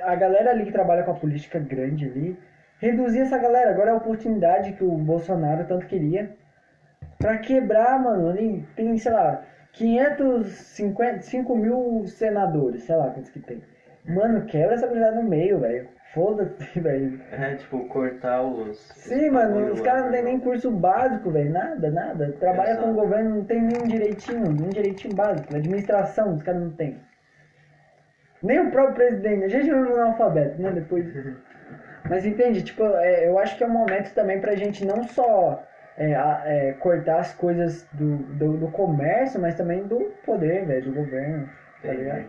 a 0.00 0.14
galera 0.14 0.50
ali 0.50 0.64
que 0.64 0.72
trabalha 0.72 1.02
com 1.02 1.10
a 1.10 1.14
política 1.14 1.58
grande 1.58 2.06
ali, 2.06 2.36
reduzir 2.78 3.20
essa 3.20 3.38
galera. 3.38 3.70
Agora 3.70 3.90
é 3.90 3.92
a 3.92 3.96
oportunidade 3.96 4.72
que 4.72 4.84
o 4.84 4.96
Bolsonaro 4.96 5.64
tanto 5.64 5.86
queria 5.86 6.30
pra 7.18 7.36
quebrar, 7.36 7.98
mano. 7.98 8.28
Ali 8.28 8.64
tem, 8.74 8.96
sei 8.96 9.12
lá, 9.12 9.42
550, 9.80 11.22
5 11.22 11.56
mil 11.56 12.04
senadores, 12.06 12.82
sei 12.82 12.96
lá 12.96 13.08
quantos 13.10 13.30
que 13.30 13.40
tem. 13.40 13.62
Mano, 14.04 14.44
quebra 14.44 14.74
essa 14.74 14.86
amizade 14.86 15.16
no 15.16 15.22
meio, 15.22 15.58
velho. 15.58 15.88
Foda-se, 16.12 16.64
velho. 16.78 17.18
É, 17.32 17.54
tipo, 17.54 17.86
cortar 17.86 18.42
os. 18.42 18.76
Sim, 18.96 19.30
mano, 19.30 19.72
os 19.72 19.80
caras 19.80 20.04
não 20.04 20.12
tem 20.12 20.22
nem 20.22 20.38
curso 20.38 20.70
básico, 20.70 21.30
velho. 21.30 21.50
Nada, 21.50 21.90
nada. 21.90 22.36
Trabalha 22.38 22.76
com 22.76 22.88
o 22.88 22.90
Exato. 22.90 23.00
governo, 23.00 23.36
não 23.36 23.44
tem 23.44 23.62
nenhum 23.62 23.86
direitinho, 23.86 24.52
nenhum 24.52 24.68
direitinho 24.68 25.14
básico. 25.14 25.56
Administração, 25.56 26.34
os 26.34 26.42
caras 26.42 26.60
não 26.60 26.70
tem. 26.72 27.00
Nem 28.42 28.60
o 28.60 28.70
próprio 28.70 28.96
presidente. 28.96 29.44
A 29.44 29.48
gente 29.48 29.70
não 29.70 29.86
é 29.86 30.02
analfabeto, 30.02 30.60
né? 30.60 30.72
Depois. 30.72 31.06
Mas 32.08 32.26
entende, 32.26 32.62
tipo, 32.62 32.82
é, 32.84 33.28
eu 33.28 33.38
acho 33.38 33.56
que 33.56 33.64
é 33.64 33.66
um 33.66 33.70
momento 33.70 34.12
também 34.12 34.40
pra 34.40 34.56
gente 34.56 34.84
não 34.84 35.04
só 35.04 35.62
é, 36.00 36.12
é, 36.46 36.72
cortar 36.78 37.18
as 37.18 37.32
coisas 37.34 37.86
do, 37.92 38.16
do, 38.16 38.56
do 38.56 38.68
comércio, 38.68 39.38
mas 39.38 39.54
também 39.54 39.84
do 39.86 40.10
poder, 40.24 40.64
velho, 40.64 40.82
do 40.86 40.92
governo. 40.92 41.46
Tá 41.82 41.92
ligado? 41.92 42.24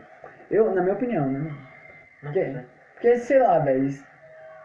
Eu, 0.50 0.70
na 0.74 0.82
minha 0.82 0.94
opinião, 0.94 1.30
né? 1.30 1.50
Não, 2.22 2.32
Que- 2.34 2.46
né? 2.46 2.66
Porque, 2.94 3.16
sei 3.16 3.40
lá, 3.40 3.58
velho, 3.60 3.90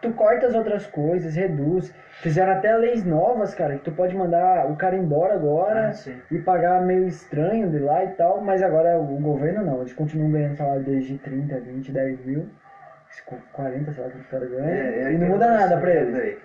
tu 0.01 0.11
corta 0.11 0.45
as 0.45 0.53
outras 0.53 0.85
coisas, 0.85 1.35
reduz. 1.35 1.91
Fizeram 2.21 2.51
até 2.51 2.75
leis 2.75 3.03
novas, 3.05 3.55
cara, 3.55 3.75
que 3.75 3.83
tu 3.83 3.91
pode 3.91 4.13
mandar 4.15 4.69
o 4.69 4.75
cara 4.75 4.95
embora 4.95 5.33
agora 5.35 5.87
Ah, 5.89 6.11
e 6.29 6.37
pagar 6.39 6.81
meio 6.81 7.07
estranho 7.07 7.69
de 7.69 7.79
lá 7.79 8.03
e 8.03 8.09
tal, 8.09 8.41
mas 8.41 8.61
agora 8.61 8.99
o 8.99 9.17
governo 9.19 9.63
não, 9.63 9.79
eles 9.79 9.93
continuam 9.93 10.31
ganhando 10.31 10.55
salário 10.55 10.83
desde 10.83 11.15
30, 11.17 11.59
20, 11.59 11.91
10 11.91 12.19
mil, 12.25 12.47
40, 13.53 13.91
sei 13.91 14.03
lá 14.03 14.09
que 14.09 14.17
os 14.17 14.25
caras 14.27 14.49
ganham, 14.49 14.67
É, 14.67 14.99
é 15.03 15.11
e 15.13 15.17
não 15.17 15.27
muda 15.29 15.47
nada 15.49 15.77
pra 15.77 15.91
eles. 15.91 16.37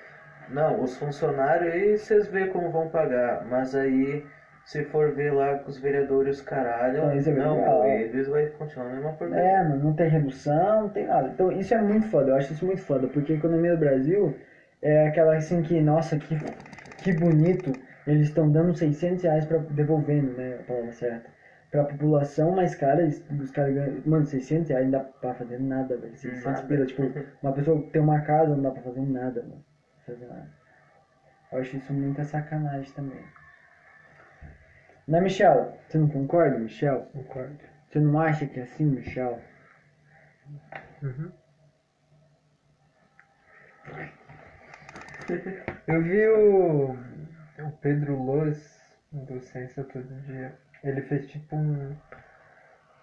Não, 0.53 0.83
os 0.83 0.97
funcionários 0.97 1.73
aí 1.73 1.97
vocês 1.97 2.27
vê 2.29 2.47
como 2.47 2.71
vão 2.71 2.89
pagar, 2.89 3.45
mas 3.47 3.75
aí 3.75 4.23
se 4.65 4.85
for 4.85 5.11
ver 5.13 5.33
lá 5.33 5.57
com 5.57 5.71
os 5.71 5.79
vereadores 5.79 6.41
caralho, 6.41 7.13
isso 7.17 7.31
é 7.31 7.33
não, 7.33 7.85
eles 7.85 8.29
vai 8.29 8.47
continuar 8.47 8.87
a 8.87 8.91
mesma 8.93 9.13
porcaria. 9.13 9.45
É, 9.45 9.63
mano, 9.63 9.83
não 9.85 9.95
tem 9.95 10.09
redução, 10.09 10.83
não 10.83 10.89
tem 10.89 11.07
nada. 11.07 11.29
Então 11.29 11.51
isso 11.51 11.75
é 11.75 11.81
muito 11.81 12.07
foda, 12.07 12.31
eu 12.31 12.37
acho 12.37 12.53
isso 12.53 12.65
muito 12.65 12.83
foda, 12.83 13.09
porque 13.09 13.33
a 13.33 13.37
economia 13.37 13.73
do 13.73 13.79
Brasil 13.79 14.35
é 14.81 15.07
aquela 15.07 15.35
assim 15.35 15.63
que, 15.63 15.81
nossa, 15.81 16.17
que, 16.17 16.37
que 17.03 17.13
bonito, 17.13 17.73
eles 18.07 18.29
estão 18.29 18.51
dando 18.51 18.75
600 18.77 19.23
reais 19.25 19.45
pra, 19.47 19.59
devolvendo, 19.59 20.33
né, 20.33 20.59
a 20.61 20.63
palavra 20.65 20.93
certa, 20.93 21.31
pra 21.71 21.85
população, 21.85 22.53
mas 22.53 22.75
cara, 22.75 23.03
eles- 23.03 23.25
os 23.31 23.51
caras 23.51 23.75
ganham, 23.75 24.03
mano, 24.05 24.27
600 24.27 24.69
reais 24.69 24.85
não 24.85 24.93
dá 24.93 25.01
pra 25.01 25.35
fazer 25.35 25.59
nada, 25.59 25.97
velho, 25.97 26.15
600 26.17 26.45
Nada. 26.45 26.63
pila, 26.67 26.87
tipo, 26.87 27.03
uma 27.43 27.53
pessoa 27.53 27.81
que 27.83 27.91
tem 27.91 28.03
uma 28.03 28.21
casa 28.21 28.55
não 28.55 28.63
dá 28.63 28.71
pra 28.71 28.83
fazer 28.83 29.01
nada, 29.01 29.43
mano, 29.43 29.63
fazer 30.07 30.27
nada. 30.27 30.51
Eu 31.51 31.61
acho 31.61 31.77
isso 31.77 31.93
muita 31.93 32.25
sacanagem 32.25 32.93
também. 32.93 33.25
Né, 35.07 35.21
Michel? 35.21 35.79
Você 35.87 35.99
não 35.99 36.09
concorda, 36.09 36.59
Michel? 36.59 37.03
Concordo. 37.13 37.59
Você 37.89 38.01
não 38.01 38.19
acha 38.19 38.47
que 38.47 38.61
é 38.61 38.63
assim, 38.63 38.85
Michel? 38.85 39.43
Uhum. 41.03 41.33
Eu 45.87 46.03
vi 46.03 46.27
o, 46.29 46.93
o 46.93 47.73
Pedro 47.81 48.17
Loz 48.23 48.81
do 49.13 49.41
Ciência 49.41 49.85
Todo 49.85 50.09
Dia. 50.23 50.57
Ele 50.83 51.03
fez 51.03 51.29
tipo 51.29 51.55
um, 51.55 51.97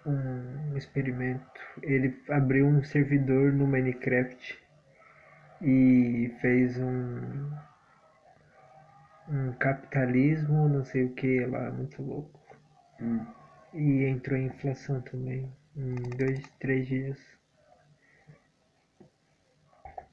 um 0.06 0.78
experimento. 0.78 1.62
Ele 1.84 2.20
abriu 2.30 2.66
um 2.66 2.84
servidor 2.84 3.54
no 3.54 3.68
Minecraft 3.68 4.69
e 5.62 6.32
fez 6.42 6.78
um, 6.80 7.50
um 9.30 9.52
capitalismo, 9.54 10.68
não 10.68 10.84
sei 10.84 11.04
o 11.06 11.14
que 11.14 11.46
lá, 11.46 11.72
muito 11.72 12.02
louco. 12.02 12.40
Hum. 13.02 13.26
E 13.74 14.04
entrou 14.06 14.38
em 14.38 14.48
inflação 14.48 15.02
também, 15.02 15.50
em 15.76 15.96
dois, 16.18 16.42
três 16.60 16.88
dias. 16.88 17.18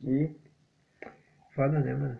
E 0.04 0.30
Foda, 1.54 1.80
né, 1.80 1.94
mano? 1.94 2.18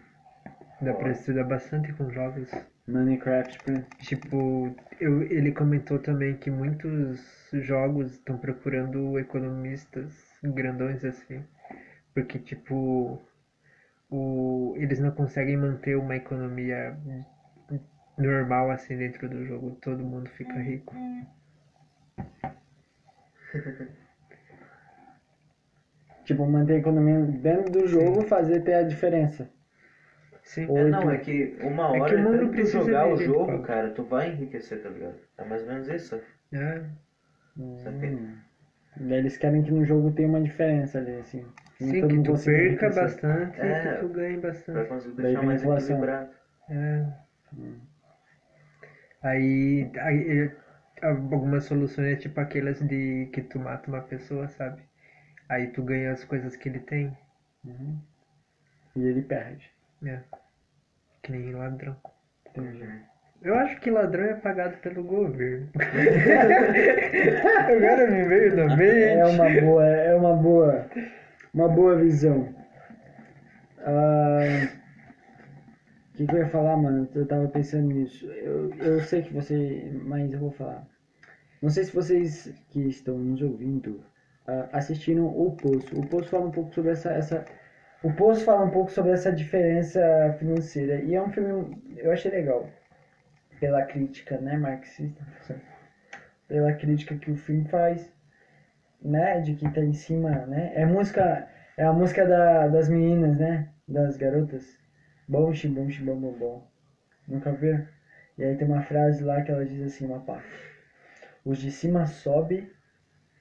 Dá 0.80 0.94
pra 0.94 1.10
estudar 1.10 1.44
bastante 1.44 1.92
com 1.92 2.10
jogos. 2.10 2.50
Minecraft, 2.88 3.60
pra- 3.60 3.82
Tipo, 4.00 4.74
eu, 5.00 5.22
ele 5.22 5.52
comentou 5.52 5.98
também 5.98 6.34
que 6.36 6.50
muitos 6.50 7.50
jogos 7.52 8.12
estão 8.12 8.38
procurando 8.38 9.18
economistas 9.18 10.12
grandões 10.42 11.04
assim. 11.04 11.42
Porque, 12.16 12.38
tipo, 12.38 13.20
o, 14.10 14.72
eles 14.78 14.98
não 14.98 15.10
conseguem 15.10 15.54
manter 15.54 15.98
uma 15.98 16.16
economia 16.16 16.96
normal 18.16 18.70
assim 18.70 18.96
dentro 18.96 19.28
do 19.28 19.44
jogo. 19.44 19.76
Todo 19.82 20.02
mundo 20.02 20.30
fica 20.30 20.58
rico. 20.58 20.94
tipo, 26.24 26.46
manter 26.46 26.76
a 26.76 26.78
economia 26.78 27.20
dentro 27.20 27.70
do 27.70 27.86
jogo, 27.86 28.22
fazer 28.22 28.60
ter 28.60 28.72
a 28.72 28.82
diferença. 28.82 29.46
Sim. 30.42 30.66
Ou- 30.70 30.78
É, 30.78 30.90
não, 30.90 31.10
é 31.10 31.18
que 31.18 31.54
uma 31.60 31.88
É 31.88 31.92
que 31.92 32.00
hora 32.00 32.16
o 32.16 32.22
mundo 32.22 32.46
tu 32.46 32.48
precisa 32.48 32.78
jogar 32.78 33.08
o 33.08 33.16
jogo, 33.18 33.60
cara, 33.60 33.90
tu 33.90 34.02
vai 34.04 34.30
enriquecer, 34.30 34.82
tá 34.82 34.88
ligado? 34.88 35.16
É 35.36 35.44
mais 35.44 35.60
ou 35.60 35.68
menos 35.68 35.86
isso. 35.88 36.18
É. 36.50 36.80
Hum. 37.58 38.36
Daí 38.96 39.18
Eles 39.18 39.36
querem 39.36 39.62
que 39.62 39.70
no 39.70 39.84
jogo 39.84 40.10
tenha 40.12 40.26
uma 40.26 40.40
diferença 40.40 40.98
ali, 40.98 41.12
assim. 41.20 41.44
Sim, 41.78 42.00
todo 42.00 42.08
que 42.08 42.22
tu 42.22 42.44
perca 42.44 42.88
bastante 42.90 43.58
e 43.58 43.60
É. 43.60 43.82
que 43.94 44.00
tu 44.00 44.08
ganhe 44.08 44.38
Pra 44.38 44.50
bastante. 44.50 44.88
conseguir 44.88 45.14
Daí 45.16 45.24
deixar 45.26 45.42
mais 45.42 45.62
equilibrado. 45.62 46.30
É. 46.70 47.06
Aí, 49.22 49.90
aí, 49.98 50.40
eh, 50.42 50.50
algumas 51.02 51.64
soluções 51.64 52.12
é 52.12 52.16
tipo 52.16 52.40
aquelas 52.40 52.78
de 52.80 53.28
que 53.32 53.42
tu 53.42 53.58
mata 53.58 53.88
uma 53.90 54.00
pessoa, 54.00 54.48
sabe? 54.48 54.82
Aí 55.48 55.68
tu 55.68 55.82
ganha 55.82 56.12
as 56.12 56.24
coisas 56.24 56.56
que 56.56 56.68
ele 56.68 56.80
tem, 56.80 57.16
Uhum. 57.64 57.98
E 58.94 59.04
ele 59.04 59.22
perde. 59.22 59.70
né? 60.00 60.22
Que 61.22 61.32
nem 61.32 61.52
ladrão. 61.52 61.96
Entendi. 62.48 62.88
Eu 63.42 63.54
acho 63.56 63.78
que 63.80 63.90
ladrão 63.90 64.24
é 64.24 64.34
pagado 64.34 64.76
pelo 64.78 65.02
governo. 65.02 65.68
Agora 67.68 68.10
me 68.10 68.24
veio 68.28 68.56
na 68.56 68.76
mente. 68.76 69.18
É 69.18 69.26
uma 69.26 69.50
boa, 69.60 69.84
é 69.84 70.14
uma 70.14 70.32
boa, 70.34 70.86
uma 71.56 71.68
boa 71.68 71.96
visão. 71.96 72.54
Ah, 73.78 74.68
O 76.12 76.16
que, 76.16 76.26
que 76.26 76.34
eu 76.34 76.38
ia 76.40 76.48
falar, 76.48 76.76
mano? 76.76 77.08
Eu 77.14 77.26
tava 77.26 77.48
pensando 77.48 77.88
nisso. 77.94 78.26
Eu, 78.26 78.74
eu 78.74 79.00
sei 79.00 79.22
que 79.22 79.32
você. 79.32 79.90
Mas 80.04 80.32
eu 80.32 80.38
vou 80.38 80.50
falar. 80.50 80.86
Não 81.62 81.70
sei 81.70 81.84
se 81.84 81.94
vocês 81.94 82.52
que 82.68 82.80
estão 82.88 83.18
nos 83.18 83.40
ouvindo 83.40 84.04
ah, 84.46 84.68
assistiram 84.72 85.26
o 85.26 85.56
Poço. 85.56 85.98
O 85.98 86.06
Poço 86.06 86.28
fala 86.28 86.46
um 86.46 86.50
pouco 86.50 86.74
sobre 86.74 86.90
essa, 86.92 87.10
essa. 87.10 87.44
O 88.02 88.12
Poço 88.12 88.44
fala 88.44 88.64
um 88.64 88.70
pouco 88.70 88.90
sobre 88.90 89.12
essa 89.12 89.32
diferença 89.32 90.00
financeira. 90.38 91.00
E 91.02 91.14
é 91.14 91.22
um 91.22 91.30
filme. 91.30 91.82
Eu 91.96 92.12
achei 92.12 92.30
legal. 92.30 92.68
Pela 93.58 93.82
crítica, 93.82 94.38
né, 94.38 94.58
marxista. 94.58 95.24
Pela 96.48 96.72
crítica 96.74 97.16
que 97.16 97.30
o 97.30 97.36
filme 97.36 97.64
faz 97.68 98.12
né, 99.06 99.40
de 99.40 99.54
que 99.54 99.68
tá 99.70 99.80
em 99.80 99.92
cima, 99.92 100.30
né? 100.46 100.72
É 100.74 100.84
música, 100.84 101.48
é 101.76 101.84
a 101.84 101.92
música 101.92 102.26
da, 102.26 102.66
das 102.66 102.88
meninas, 102.88 103.38
né? 103.38 103.68
Das 103.86 104.16
garotas. 104.16 104.78
Bom, 105.28 105.52
xibom, 105.52 105.88
xibom, 105.88 106.16
bom, 106.16 106.32
bom. 106.32 106.66
Nunca 107.26 107.52
viu? 107.52 107.80
E 108.36 108.44
aí 108.44 108.54
tem 108.56 108.66
uma 108.66 108.80
frase 108.80 109.22
lá 109.22 109.40
que 109.42 109.50
ela 109.50 109.64
diz 109.64 109.80
assim, 109.82 110.04
uma 110.04 110.20
parte. 110.20 110.46
Os 111.44 111.58
de 111.58 111.70
cima 111.70 112.04
sobe 112.06 112.68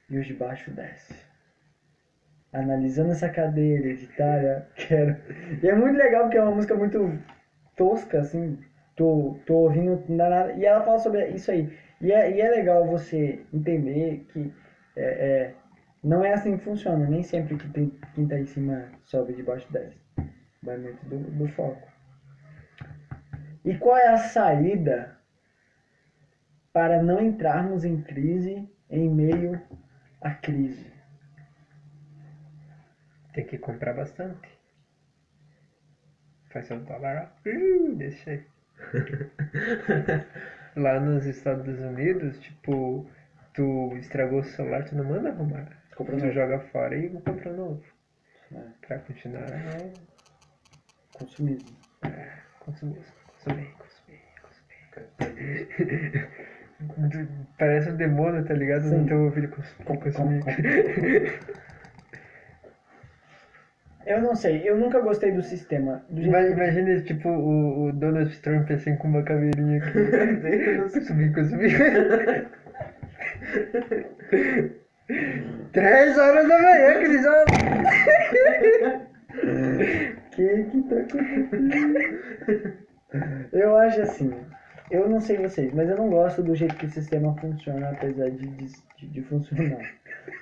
e 0.10 0.18
os 0.18 0.26
de 0.26 0.34
baixo 0.34 0.72
desce. 0.72 1.14
Analisando 2.54 3.12
essa 3.12 3.28
cadeia 3.28 3.78
hereditária, 3.78 4.66
quero. 4.76 5.16
E 5.62 5.68
é 5.68 5.74
muito 5.74 5.98
legal 5.98 6.24
porque 6.24 6.38
é 6.38 6.42
uma 6.42 6.52
música 6.52 6.76
muito 6.76 7.20
tosca, 7.76 8.20
assim. 8.20 8.58
Tô, 8.96 9.36
tô 9.46 9.56
ouvindo, 9.56 10.02
nada. 10.08 10.54
E 10.54 10.66
ela 10.66 10.82
fala 10.82 11.00
sobre 11.00 11.28
isso 11.28 11.52
aí. 11.52 11.70
E 12.00 12.12
é, 12.12 12.32
e 12.32 12.40
é 12.40 12.50
legal 12.50 12.86
você 12.86 13.40
entender 13.52 14.26
que 14.32 14.52
é, 14.96 15.04
é, 15.04 15.56
não 16.04 16.24
é 16.24 16.34
assim 16.34 16.58
que 16.58 16.64
funciona. 16.64 17.08
Nem 17.08 17.24
sempre 17.24 17.58
que 17.58 17.68
tem, 17.70 17.90
quem 18.14 18.28
tá 18.28 18.38
em 18.38 18.46
cima 18.46 18.90
sobe 19.04 19.34
de 19.34 19.44
baixo 19.44 19.72
desce. 19.72 19.98
Vai 20.64 20.78
muito 20.78 21.06
do, 21.06 21.20
do 21.20 21.48
foco. 21.50 21.88
E 23.64 23.76
qual 23.78 23.98
é 23.98 24.08
a 24.10 24.18
saída 24.18 25.18
para 26.72 27.02
não 27.02 27.20
entrarmos 27.20 27.84
em 27.84 28.02
crise 28.02 28.70
em 28.90 29.10
meio 29.10 29.60
à 30.22 30.32
crise? 30.32 30.94
Tem 33.34 33.46
que 33.46 33.58
comprar 33.58 33.94
bastante. 33.94 34.48
Faz 36.52 36.68
seu 36.68 36.80
dólar. 36.80 37.36
Uh, 37.46 37.96
deixa 37.96 38.32
aí. 38.32 38.46
Lá 40.76 41.00
nos 41.00 41.26
Estados 41.26 41.80
Unidos, 41.80 42.40
tipo, 42.40 43.10
tu 43.56 43.96
estragou 43.98 44.40
o 44.40 44.44
celular, 44.44 44.84
tu 44.86 44.96
não 44.96 45.06
manda 45.06 45.30
arrumar. 45.30 45.68
Compra 45.96 46.18
tu 46.18 46.22
novo. 46.24 46.34
joga 46.34 46.60
fora 46.60 46.96
e 46.98 47.10
compra 47.10 47.54
novo. 47.54 47.82
É. 48.54 48.62
Pra 48.86 49.00
continuar 49.00 49.44
é, 49.52 49.92
Consumismo. 51.14 51.70
consumir, 52.60 52.98
consumir, 53.46 53.74
consumir, 53.78 54.24
consumir. 54.42 56.30
Parece 57.58 57.90
um 57.90 57.96
demônio, 57.96 58.44
tá 58.46 58.54
ligado? 58.54 58.84
Sim. 58.90 58.98
No 59.00 59.08
teu 59.08 59.24
ouvido 59.24 59.48
consumir, 59.48 60.00
consumir. 60.44 60.44
Eu 64.06 64.22
não 64.22 64.36
sei, 64.36 64.70
eu 64.70 64.78
nunca 64.78 65.00
gostei 65.02 65.32
do 65.32 65.42
sistema. 65.42 66.06
Do 66.10 66.22
Imagina, 66.22 67.02
tipo, 67.02 67.28
o, 67.28 67.88
o 67.88 67.92
Donald 67.94 68.40
Trump 68.42 68.70
assim 68.70 68.96
com 68.98 69.08
uma 69.08 69.24
caveirinha 69.24 69.78
aqui. 69.84 71.00
Subir, 71.02 71.34
subir. 71.46 72.48
Três 75.72 76.18
horas 76.18 76.48
da 76.48 76.62
manhã, 76.62 77.22
já... 77.22 77.46
que 80.32 80.64
que 80.64 80.82
tá 80.84 80.96
acontecendo? 80.96 82.00
Eu 83.54 83.78
acho 83.78 84.02
assim, 84.02 84.34
eu 84.92 85.08
não 85.10 85.20
sei 85.20 85.38
vocês, 85.38 85.74
mas 85.74 85.90
eu 85.90 85.98
não 85.98 86.10
gosto 86.10 86.44
do 86.44 86.56
jeito 86.56 86.76
que 86.76 86.86
o 86.86 86.90
sistema 86.90 87.36
funciona, 87.40 87.90
apesar 87.90 88.30
de, 88.30 88.48
de, 88.48 89.08
de 89.08 89.22
funcionar. 89.24 89.96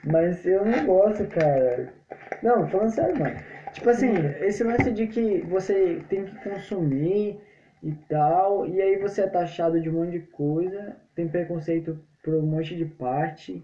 Mas 0.03 0.45
eu 0.45 0.65
não 0.65 0.85
gosto, 0.85 1.25
cara. 1.27 1.93
Não, 2.41 2.67
falando 2.67 2.91
sério, 2.91 3.19
mano. 3.19 3.35
Tipo 3.73 3.89
assim, 3.89 4.13
esse 4.41 4.63
lance 4.63 4.91
de 4.91 5.07
que 5.07 5.41
você 5.41 6.01
tem 6.09 6.25
que 6.25 6.35
consumir 6.43 7.39
e 7.81 7.91
tal, 8.07 8.67
e 8.67 8.81
aí 8.81 8.97
você 8.97 9.21
é 9.21 9.27
taxado 9.27 9.79
de 9.79 9.89
um 9.89 9.93
monte 9.93 10.11
de 10.11 10.19
coisa, 10.19 10.95
tem 11.15 11.27
preconceito 11.27 11.99
por 12.23 12.33
um 12.35 12.43
monte 12.45 12.75
de 12.75 12.85
parte 12.85 13.63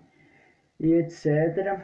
e 0.80 0.94
etc. 0.94 1.82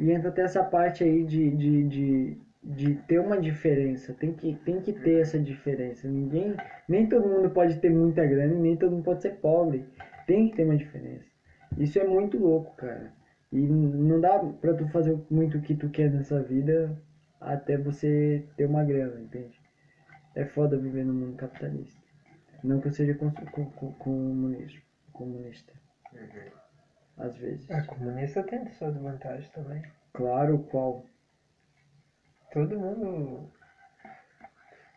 E 0.00 0.10
entra 0.10 0.28
até 0.30 0.42
essa 0.42 0.62
parte 0.64 1.04
aí 1.04 1.24
de, 1.24 1.50
de, 1.50 1.84
de, 1.84 2.38
de 2.62 2.94
ter 3.06 3.18
uma 3.20 3.38
diferença. 3.38 4.14
Tem 4.14 4.32
que, 4.32 4.54
tem 4.64 4.80
que 4.80 4.92
ter 4.92 5.20
essa 5.20 5.38
diferença. 5.38 6.08
Ninguém. 6.08 6.56
Nem 6.88 7.06
todo 7.08 7.28
mundo 7.28 7.50
pode 7.50 7.76
ter 7.78 7.90
muita 7.90 8.26
grana 8.26 8.54
nem 8.54 8.76
todo 8.76 8.92
mundo 8.92 9.04
pode 9.04 9.22
ser 9.22 9.32
pobre. 9.40 9.84
Tem 10.26 10.48
que 10.50 10.56
ter 10.56 10.64
uma 10.64 10.76
diferença. 10.76 11.26
Isso 11.78 11.98
é 11.98 12.04
muito 12.04 12.38
louco, 12.38 12.74
cara. 12.76 13.12
E 13.52 13.58
não 13.58 14.20
dá 14.20 14.38
pra 14.38 14.74
tu 14.74 14.86
fazer 14.88 15.16
muito 15.30 15.58
o 15.58 15.60
que 15.60 15.74
tu 15.74 15.88
quer 15.88 16.10
nessa 16.10 16.42
vida 16.42 16.96
até 17.40 17.76
você 17.76 18.42
ter 18.56 18.64
uma 18.64 18.82
grana, 18.82 19.20
entende? 19.20 19.60
É 20.34 20.44
foda 20.44 20.76
viver 20.78 21.04
no 21.04 21.14
mundo 21.14 21.36
capitalista. 21.36 22.00
Não 22.62 22.80
que 22.80 22.88
eu 22.88 22.92
seja 22.92 23.14
cons- 23.14 23.34
co- 23.52 23.66
co- 23.76 23.94
comunista. 25.12 25.72
Comunista. 26.16 26.66
Às 27.18 27.36
vezes. 27.36 27.70
A 27.70 27.82
comunista 27.84 28.42
tem 28.42 28.66
suas 28.72 28.96
vantagens 28.96 29.48
também. 29.50 29.82
Claro 30.12 30.58
qual. 30.70 31.06
Todo 32.52 32.78
mundo. 32.78 33.50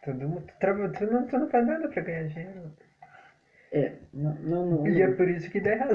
Todo 0.04 0.28
mundo. 0.28 0.48
Traba, 0.60 0.90
tu, 0.90 1.06
não, 1.06 1.28
tu 1.28 1.38
não 1.38 1.50
faz 1.50 1.66
nada 1.66 1.88
pra 1.88 2.02
ganhar 2.02 2.28
dinheiro. 2.28 2.74
É, 3.72 3.94
não, 4.14 4.34
não, 4.36 4.66
não, 4.66 4.88
E 4.88 5.02
é 5.02 5.12
por 5.12 5.30
isso 5.30 5.50
que 5.52 5.62
dá 5.62 5.72
errado. 5.72 5.94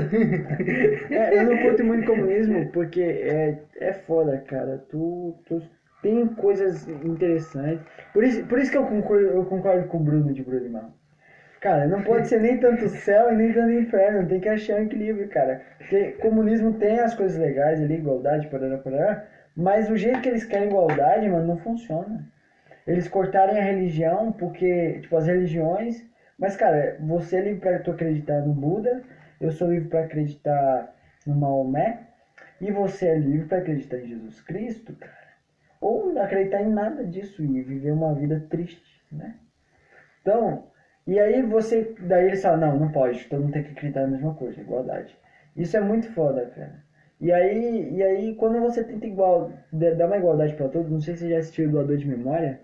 É, 1.10 1.38
eu 1.38 1.44
não 1.44 1.58
curto 1.58 1.84
muito 1.84 2.06
comunismo 2.06 2.70
porque 2.70 3.02
é, 3.02 3.64
é 3.78 3.92
foda, 3.92 4.38
cara. 4.42 4.78
Tu, 4.88 5.36
tu 5.46 5.60
tem 6.00 6.26
coisas 6.34 6.86
interessantes. 6.88 7.84
Por 8.12 8.22
isso, 8.22 8.46
por 8.46 8.58
isso 8.58 8.70
que 8.70 8.76
eu 8.76 8.86
concordo, 8.86 9.26
eu 9.26 9.44
concordo 9.46 9.88
com 9.88 9.96
o 9.96 10.04
Bruno 10.04 10.32
de 10.32 10.42
Bruno 10.42 10.70
Mal. 10.70 10.94
Cara, 11.64 11.86
não 11.86 12.02
pode 12.02 12.28
ser 12.28 12.38
nem 12.40 12.58
tanto 12.58 12.86
céu 12.90 13.32
e 13.32 13.36
nem 13.36 13.50
tanto 13.50 13.72
inferno. 13.72 14.28
Tem 14.28 14.38
que 14.38 14.50
achar 14.50 14.74
um 14.74 14.82
equilíbrio, 14.82 15.26
cara. 15.30 15.62
Porque 15.78 16.10
comunismo 16.20 16.74
tem 16.74 17.00
as 17.00 17.14
coisas 17.14 17.38
legais 17.38 17.80
ali, 17.80 17.94
igualdade, 17.94 18.48
parará, 18.48 18.76
parará. 18.76 19.24
Mas 19.56 19.88
o 19.88 19.96
jeito 19.96 20.20
que 20.20 20.28
eles 20.28 20.44
querem 20.44 20.68
igualdade, 20.68 21.26
mano, 21.26 21.46
não 21.46 21.56
funciona. 21.56 22.22
Eles 22.86 23.08
cortarem 23.08 23.58
a 23.58 23.62
religião 23.62 24.30
porque, 24.30 24.98
tipo, 25.00 25.16
as 25.16 25.26
religiões. 25.26 26.04
Mas, 26.38 26.54
cara, 26.54 26.98
você 27.00 27.36
é 27.36 27.40
livre 27.40 27.60
pra 27.60 27.78
tu 27.78 27.92
acreditar 27.92 28.42
no 28.42 28.52
Buda, 28.52 29.00
eu 29.40 29.50
sou 29.50 29.66
livre 29.66 29.88
pra 29.88 30.00
acreditar 30.00 30.92
no 31.26 31.34
Maomé, 31.34 31.96
e 32.60 32.70
você 32.70 33.06
é 33.06 33.14
livre 33.14 33.46
pra 33.46 33.56
acreditar 33.56 33.96
em 33.96 34.06
Jesus 34.06 34.38
Cristo, 34.42 34.92
cara. 34.92 35.32
Ou 35.80 36.18
acreditar 36.20 36.60
em 36.60 36.68
nada 36.68 37.02
disso 37.02 37.42
e 37.42 37.62
viver 37.62 37.90
uma 37.90 38.12
vida 38.12 38.44
triste, 38.50 39.02
né? 39.10 39.34
Então, 40.20 40.62
e 41.06 41.18
aí 41.18 41.42
você. 41.42 41.94
Daí 42.00 42.26
eles 42.26 42.42
falam, 42.42 42.58
não, 42.58 42.78
não 42.78 42.90
pode, 42.90 43.26
todo 43.26 43.42
mundo 43.42 43.52
tem 43.52 43.62
que 43.62 43.72
acreditar 43.72 44.02
na 44.02 44.08
mesma 44.08 44.34
coisa, 44.34 44.60
igualdade. 44.60 45.16
Isso 45.56 45.76
é 45.76 45.80
muito 45.80 46.08
foda, 46.12 46.46
cara. 46.46 46.82
E 47.20 47.32
aí, 47.32 47.94
e 47.94 48.02
aí 48.02 48.34
quando 48.34 48.60
você 48.60 48.82
tenta 48.82 49.06
igual, 49.06 49.52
dar 49.72 50.06
uma 50.06 50.16
igualdade 50.16 50.54
pra 50.54 50.68
todos, 50.68 50.90
não 50.90 51.00
sei 51.00 51.14
se 51.14 51.20
você 51.20 51.30
já 51.30 51.38
assistiu 51.38 51.70
Doador 51.70 51.96
de 51.96 52.08
Memória. 52.08 52.60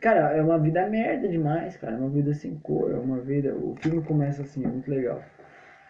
Cara, 0.00 0.36
é 0.36 0.42
uma 0.42 0.58
vida 0.58 0.86
merda 0.86 1.28
demais, 1.28 1.76
cara. 1.76 1.94
É 1.94 1.98
uma 1.98 2.10
vida 2.10 2.34
sem 2.34 2.58
cor, 2.58 2.90
é 2.90 2.96
uma 2.96 3.20
vida. 3.20 3.54
O 3.54 3.74
filme 3.80 4.02
começa 4.02 4.42
assim, 4.42 4.64
é 4.64 4.68
muito 4.68 4.90
legal. 4.90 5.22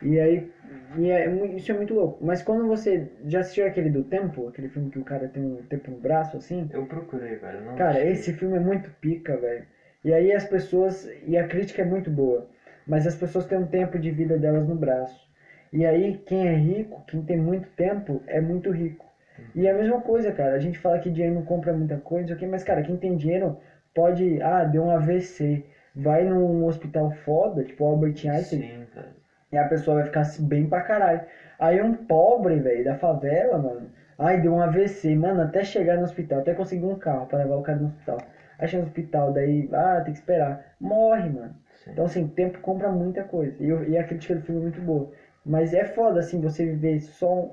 E 0.02 0.18
aí, 0.18 0.50
e 0.96 1.10
é, 1.10 1.28
isso 1.54 1.70
é 1.72 1.74
muito 1.74 1.94
louco. 1.94 2.24
Mas 2.24 2.42
quando 2.42 2.66
você 2.66 3.10
já 3.26 3.40
assistiu 3.40 3.66
aquele 3.66 3.90
do 3.90 4.02
tempo, 4.02 4.48
aquele 4.48 4.68
filme 4.68 4.90
que 4.90 4.98
o 4.98 5.04
cara 5.04 5.28
tem 5.28 5.44
um 5.44 5.62
tempo 5.64 5.90
no 5.90 5.98
braço 5.98 6.36
assim, 6.36 6.68
Eu 6.72 6.86
procurei, 6.86 7.36
velho. 7.36 7.74
Cara, 7.76 7.98
achei. 7.98 8.10
esse 8.10 8.32
filme 8.32 8.56
é 8.56 8.60
muito 8.60 8.90
pica, 9.00 9.36
velho. 9.36 9.66
E 10.04 10.12
aí 10.12 10.32
as 10.32 10.44
pessoas. 10.44 11.08
E 11.26 11.36
a 11.36 11.44
crítica 11.46 11.82
é 11.82 11.84
muito 11.84 12.10
boa. 12.10 12.46
Mas 12.86 13.06
as 13.06 13.14
pessoas 13.14 13.44
têm 13.46 13.58
um 13.58 13.66
tempo 13.66 13.98
de 13.98 14.10
vida 14.10 14.36
delas 14.36 14.66
no 14.66 14.74
braço. 14.74 15.28
E 15.72 15.84
aí 15.86 16.16
quem 16.26 16.48
é 16.48 16.54
rico, 16.54 17.02
quem 17.06 17.22
tem 17.22 17.36
muito 17.36 17.68
tempo, 17.76 18.22
é 18.26 18.40
muito 18.40 18.70
rico. 18.70 19.06
E 19.54 19.66
é 19.66 19.70
a 19.70 19.74
mesma 19.74 19.98
coisa, 20.00 20.30
cara. 20.32 20.54
A 20.54 20.58
gente 20.58 20.78
fala 20.78 20.98
que 20.98 21.10
dinheiro 21.10 21.34
não 21.34 21.42
compra 21.42 21.72
muita 21.72 21.96
coisa, 21.96 22.34
ok? 22.34 22.46
Mas, 22.46 22.62
cara, 22.62 22.82
quem 22.82 22.96
tem 22.96 23.16
dinheiro 23.16 23.56
pode. 23.94 24.40
Ah, 24.42 24.64
deu 24.64 24.82
um 24.82 24.90
AVC. 24.90 25.64
Vai 25.94 26.22
num 26.24 26.64
hospital 26.64 27.10
foda, 27.10 27.64
tipo 27.64 27.84
Albert 27.84 28.14
Einstein, 28.24 28.60
Sim, 28.60 28.86
cara. 28.94 29.08
e 29.50 29.58
a 29.58 29.64
pessoa 29.64 29.96
vai 29.96 30.04
ficar 30.04 30.22
bem 30.38 30.64
pra 30.64 30.80
caralho. 30.82 31.20
Aí 31.58 31.80
um 31.80 31.92
pobre, 31.92 32.60
velho, 32.60 32.84
da 32.84 32.94
favela, 32.94 33.58
mano. 33.58 33.90
Ai, 34.16 34.40
deu 34.40 34.52
um 34.52 34.60
AVC, 34.60 35.16
mano, 35.16 35.40
até 35.40 35.64
chegar 35.64 35.96
no 35.96 36.04
hospital, 36.04 36.38
até 36.38 36.54
conseguir 36.54 36.84
um 36.84 36.94
carro 36.94 37.26
pra 37.26 37.38
levar 37.38 37.56
o 37.56 37.62
cara 37.62 37.78
no 37.78 37.86
hospital. 37.86 38.18
Aí 38.60 38.68
chega 38.68 38.82
no 38.82 38.88
hospital, 38.88 39.32
daí, 39.32 39.68
ah, 39.72 40.00
tem 40.02 40.12
que 40.12 40.20
esperar. 40.20 40.74
Morre, 40.80 41.30
mano. 41.30 41.54
Sim. 41.84 41.90
Então, 41.92 42.04
assim, 42.04 42.26
tempo 42.26 42.60
compra 42.60 42.90
muita 42.90 43.24
coisa. 43.24 43.56
E, 43.62 43.68
eu- 43.68 43.84
e 43.88 43.98
a 43.98 44.04
crítica 44.04 44.34
do 44.34 44.42
filme 44.42 44.60
é 44.60 44.64
muito 44.64 44.80
boa. 44.80 45.10
Mas 45.44 45.74
é 45.74 45.84
foda, 45.84 46.20
assim, 46.20 46.40
você 46.40 46.64
viver 46.64 47.00
só. 47.00 47.50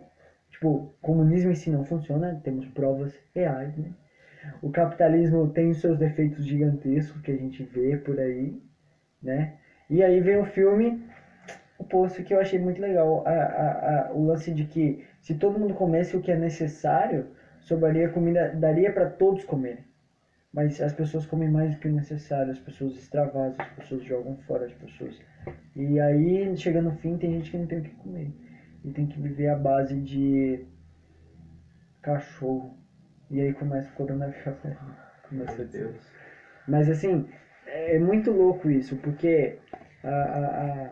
Tipo, 0.52 0.92
comunismo 1.02 1.52
em 1.52 1.56
si 1.56 1.70
não 1.70 1.84
funciona, 1.84 2.40
temos 2.44 2.68
provas 2.68 3.20
reais, 3.36 3.76
né? 3.78 3.92
O 4.62 4.70
capitalismo 4.70 5.48
tem 5.48 5.70
os 5.70 5.80
seus 5.80 5.98
defeitos 5.98 6.46
gigantescos 6.46 7.22
que 7.22 7.32
a 7.32 7.36
gente 7.36 7.64
vê 7.64 7.96
por 7.98 8.20
aí, 8.20 8.54
né? 9.22 9.54
E 9.90 10.04
aí 10.04 10.20
vem 10.22 10.38
o 10.38 10.44
filme, 10.46 11.02
o 11.78 11.84
posto 11.84 12.24
que 12.24 12.34
eu 12.34 12.40
achei 12.40 12.60
muito 12.60 12.82
legal, 12.82 13.24
a, 13.26 13.32
a, 13.32 14.08
a, 14.10 14.14
o 14.14 14.24
lance 14.26 14.52
de 14.52 14.64
que 14.66 15.04
se 15.22 15.36
todo 15.36 15.60
mundo 15.60 15.74
comesse 15.74 16.16
o 16.16 16.22
que 16.22 16.32
é 16.32 16.36
necessário, 16.36 17.28
sobraria 17.60 18.10
comida, 18.10 18.50
daria 18.54 18.92
para 18.92 19.06
todos 19.08 19.44
comerem. 19.44 19.84
Mas 20.58 20.82
as 20.82 20.92
pessoas 20.92 21.24
comem 21.24 21.48
mais 21.48 21.70
do 21.76 21.80
que 21.80 21.88
o 21.88 21.92
necessário, 21.92 22.52
as 22.52 22.58
pessoas 22.58 22.98
extravasam, 22.98 23.64
as 23.64 23.74
pessoas 23.74 24.04
jogam 24.04 24.36
fora 24.48 24.66
as 24.66 24.74
pessoas. 24.74 25.16
E 25.76 26.00
aí, 26.00 26.58
chega 26.58 26.82
no 26.82 26.92
fim, 26.94 27.16
tem 27.16 27.32
gente 27.32 27.52
que 27.52 27.58
não 27.60 27.68
tem 27.68 27.78
o 27.78 27.84
que 27.84 27.92
comer. 27.92 28.32
E 28.84 28.90
tem 28.90 29.06
que 29.06 29.20
viver 29.20 29.50
à 29.50 29.56
base 29.56 29.96
de 30.02 30.66
cachorro. 32.02 32.76
E 33.30 33.40
aí 33.40 33.54
começa 33.54 33.88
o 33.92 33.94
coronavírus. 33.94 34.56
Começa 35.30 35.62
a 35.62 35.66
Meu. 35.66 35.68
Deus. 35.68 36.12
Mas 36.68 36.90
assim, 36.90 37.24
é 37.68 38.00
muito 38.00 38.32
louco 38.32 38.68
isso, 38.68 38.96
porque 38.96 39.58
a, 40.04 40.10
a, 40.10 40.86
a- 40.88 40.92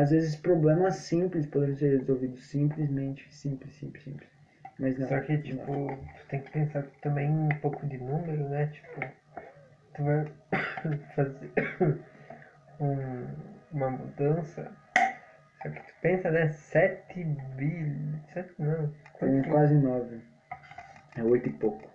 às 0.00 0.10
vezes 0.12 0.34
problemas 0.34 0.94
simples 0.94 1.44
podem 1.44 1.74
ser 1.74 1.98
resolvidos 1.98 2.48
simplesmente, 2.48 3.26
simples, 3.34 3.74
simples, 3.74 4.02
simples. 4.02 4.41
Mas 4.78 4.98
não. 4.98 5.06
Só 5.08 5.20
que, 5.20 5.32
não. 5.34 5.42
tipo, 5.42 5.88
tu 6.18 6.26
tem 6.28 6.40
que 6.40 6.50
pensar 6.50 6.82
também 7.02 7.30
um 7.30 7.48
pouco 7.60 7.86
de 7.86 7.98
número, 7.98 8.48
né? 8.48 8.66
Tipo, 8.66 9.00
tu 9.94 10.04
vai 10.04 10.24
fazer 11.14 11.50
um- 12.80 13.26
uma 13.72 13.90
mudança. 13.90 14.70
Só 15.62 15.68
que 15.70 15.80
tu 15.80 15.94
pensa, 16.00 16.30
né? 16.30 16.48
7 16.48 17.24
bilhões. 17.56 18.22
Não. 18.58 18.88
Tem 19.20 19.42
quanto- 19.42 19.50
quase 19.50 19.74
nove. 19.74 20.20
É 21.16 21.22
oito 21.22 21.48
e 21.48 21.52
pouco. 21.52 21.90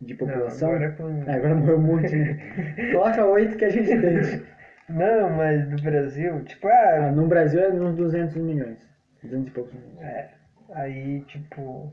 De 0.00 0.12
Não, 0.14 0.18
população? 0.18 0.68
agora 0.70 0.92
com... 0.92 1.22
É, 1.28 1.34
agora 1.34 1.54
morreu 1.56 1.78
um 1.78 1.82
monte, 1.82 2.14
né? 2.14 2.38
Coloca 2.92 3.24
oito 3.26 3.56
que 3.56 3.64
a 3.64 3.70
gente 3.70 3.88
tem. 3.88 4.46
Não, 4.88 5.30
mas 5.30 5.68
no 5.68 5.76
Brasil, 5.82 6.44
tipo, 6.44 6.68
Ah, 6.68 7.08
ah, 7.08 7.12
no 7.12 7.26
Brasil 7.26 7.60
é 7.60 7.68
uns 7.70 7.96
200 7.96 8.36
milhões. 8.36 8.78
200 9.22 9.48
e 9.48 9.50
poucos 9.50 9.74
milhões. 9.74 10.00
É, 10.06 10.30
aí 10.70 11.22
tipo. 11.22 11.92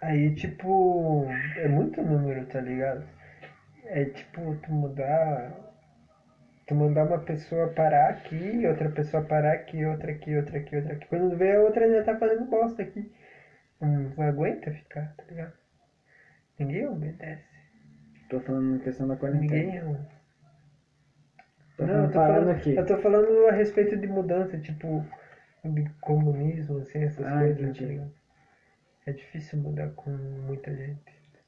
Aí 0.00 0.34
tipo. 0.34 1.26
É 1.56 1.68
muito 1.68 2.02
número, 2.02 2.46
tá 2.46 2.60
ligado? 2.60 3.06
É 3.84 4.04
tipo 4.06 4.56
tu 4.56 4.72
mudar. 4.72 5.52
Tu 6.66 6.74
mandar 6.74 7.04
uma 7.04 7.18
pessoa 7.18 7.68
parar 7.74 8.08
aqui, 8.10 8.66
outra 8.66 8.88
pessoa 8.90 9.22
parar 9.22 9.52
aqui, 9.52 9.84
outra 9.84 10.12
aqui, 10.12 10.34
outra 10.34 10.58
aqui, 10.58 10.76
outra 10.76 10.94
aqui. 10.94 11.06
Quando 11.08 11.36
vê 11.36 11.56
a 11.56 11.60
outra 11.60 11.90
já 11.90 12.02
tá 12.04 12.16
fazendo 12.18 12.46
bosta 12.46 12.82
aqui. 12.82 13.12
Não, 13.80 13.88
não 14.16 14.24
aguenta 14.24 14.70
ficar, 14.72 15.14
tá 15.16 15.24
ligado? 15.24 15.52
Ninguém 16.58 16.86
obedece. 16.86 17.44
Tô 18.30 18.40
falando 18.40 18.76
em 18.76 18.78
questão 18.78 19.06
da 19.06 19.16
quarentena. 19.16 19.42
Ninguém. 19.42 19.96
Tô 21.76 21.86
Não, 21.86 22.04
eu 22.04 22.06
tô 22.06 22.12
falando, 22.14 22.50
aqui. 22.50 22.76
eu 22.76 22.86
tô 22.86 22.96
falando 22.98 23.48
a 23.48 23.52
respeito 23.52 23.96
de 23.96 24.06
mudança, 24.06 24.58
tipo, 24.58 25.04
de 25.72 25.84
comunismo, 26.00 26.78
assim, 26.78 26.98
essas 26.98 27.24
Ah, 27.24 27.38
coisas, 27.38 27.60
entendi. 27.60 27.96
tá? 27.98 28.06
É 29.06 29.12
difícil 29.12 29.58
mudar 29.58 29.90
com 29.90 30.10
muita 30.10 30.74
gente. 30.74 30.98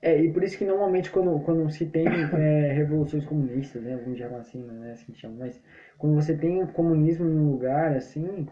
É, 0.03 0.21
e 0.23 0.31
por 0.31 0.45
isso 0.45 0.59
que 0.59 0.65
normalmente 0.65 1.11
quando, 1.11 1.41
quando 1.41 1.69
se 1.71 1.87
tem 1.87 2.07
é, 2.07 2.73
revoluções 2.73 3.25
comunistas, 3.25 3.83
né, 3.83 3.97
vamos 3.97 4.19
chamar 4.19 4.39
assim, 4.39 4.63
não 4.63 4.85
é 4.85 4.93
assim 4.93 5.11
que 5.11 5.19
chama, 5.19 5.37
mas 5.39 5.61
quando 5.99 6.15
você 6.15 6.37
tem 6.37 6.65
comunismo 6.67 7.25
num 7.25 7.51
lugar 7.51 7.97
assim, 7.97 8.47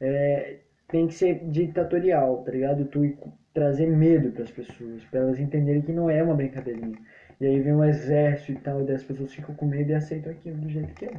é, 0.00 0.58
tem 0.88 1.06
que 1.06 1.14
ser 1.14 1.38
ditatorial, 1.50 2.42
tá 2.42 2.50
ligado? 2.50 2.84
Tu 2.86 3.14
trazer 3.54 3.86
medo 3.86 4.30
para 4.32 4.42
as 4.42 4.50
pessoas, 4.50 5.04
para 5.04 5.20
elas 5.20 5.38
entenderem 5.38 5.82
que 5.82 5.92
não 5.92 6.10
é 6.10 6.22
uma 6.22 6.34
brincadeirinha. 6.34 6.96
E 7.40 7.46
aí 7.46 7.60
vem 7.60 7.72
um 7.74 7.84
exército 7.84 8.52
e 8.52 8.56
tal, 8.56 8.84
e 8.84 8.92
as 8.92 9.02
pessoas 9.02 9.32
ficam 9.32 9.54
com 9.54 9.66
medo 9.66 9.90
e 9.90 9.94
aceitam 9.94 10.32
aquilo 10.32 10.56
do 10.58 10.68
jeito 10.68 10.92
que 10.94 11.04
é. 11.06 11.10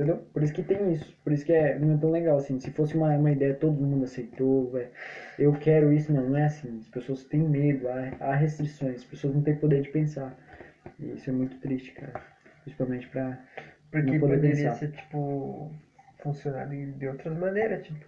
Entendeu? 0.00 0.16
Por 0.32 0.42
isso 0.42 0.54
que 0.54 0.62
tem 0.62 0.92
isso. 0.94 1.14
Por 1.22 1.30
isso 1.30 1.44
que 1.44 1.52
é, 1.52 1.78
não 1.78 1.94
é 1.94 1.98
tão 1.98 2.10
legal 2.10 2.38
assim. 2.38 2.58
Se 2.58 2.70
fosse 2.70 2.96
uma, 2.96 3.14
uma 3.16 3.30
ideia, 3.30 3.54
todo 3.54 3.74
mundo 3.74 4.04
aceitou, 4.04 4.70
véio. 4.70 4.88
eu 5.38 5.52
quero 5.52 5.92
isso, 5.92 6.10
não, 6.10 6.30
não 6.30 6.38
é 6.38 6.44
assim. 6.46 6.78
As 6.78 6.88
pessoas 6.88 7.24
têm 7.24 7.40
medo, 7.40 7.86
há, 7.86 8.12
há 8.18 8.34
restrições, 8.34 8.96
as 8.96 9.04
pessoas 9.04 9.34
não 9.34 9.42
têm 9.42 9.56
poder 9.56 9.82
de 9.82 9.90
pensar. 9.90 10.34
E 10.98 11.12
isso 11.12 11.28
é 11.28 11.32
muito 11.34 11.58
triste, 11.60 11.92
cara. 11.92 12.18
Principalmente 12.64 13.08
pra 13.08 13.38
Porque 13.90 14.10
não 14.12 14.18
poder 14.18 14.36
poderia 14.36 14.70
pensar. 14.70 14.72
ser, 14.72 14.90
tipo, 14.92 15.70
funcionar 16.22 16.66
de, 16.66 16.92
de 16.92 17.06
outras 17.06 17.36
maneiras, 17.36 17.84
tipo, 17.86 18.02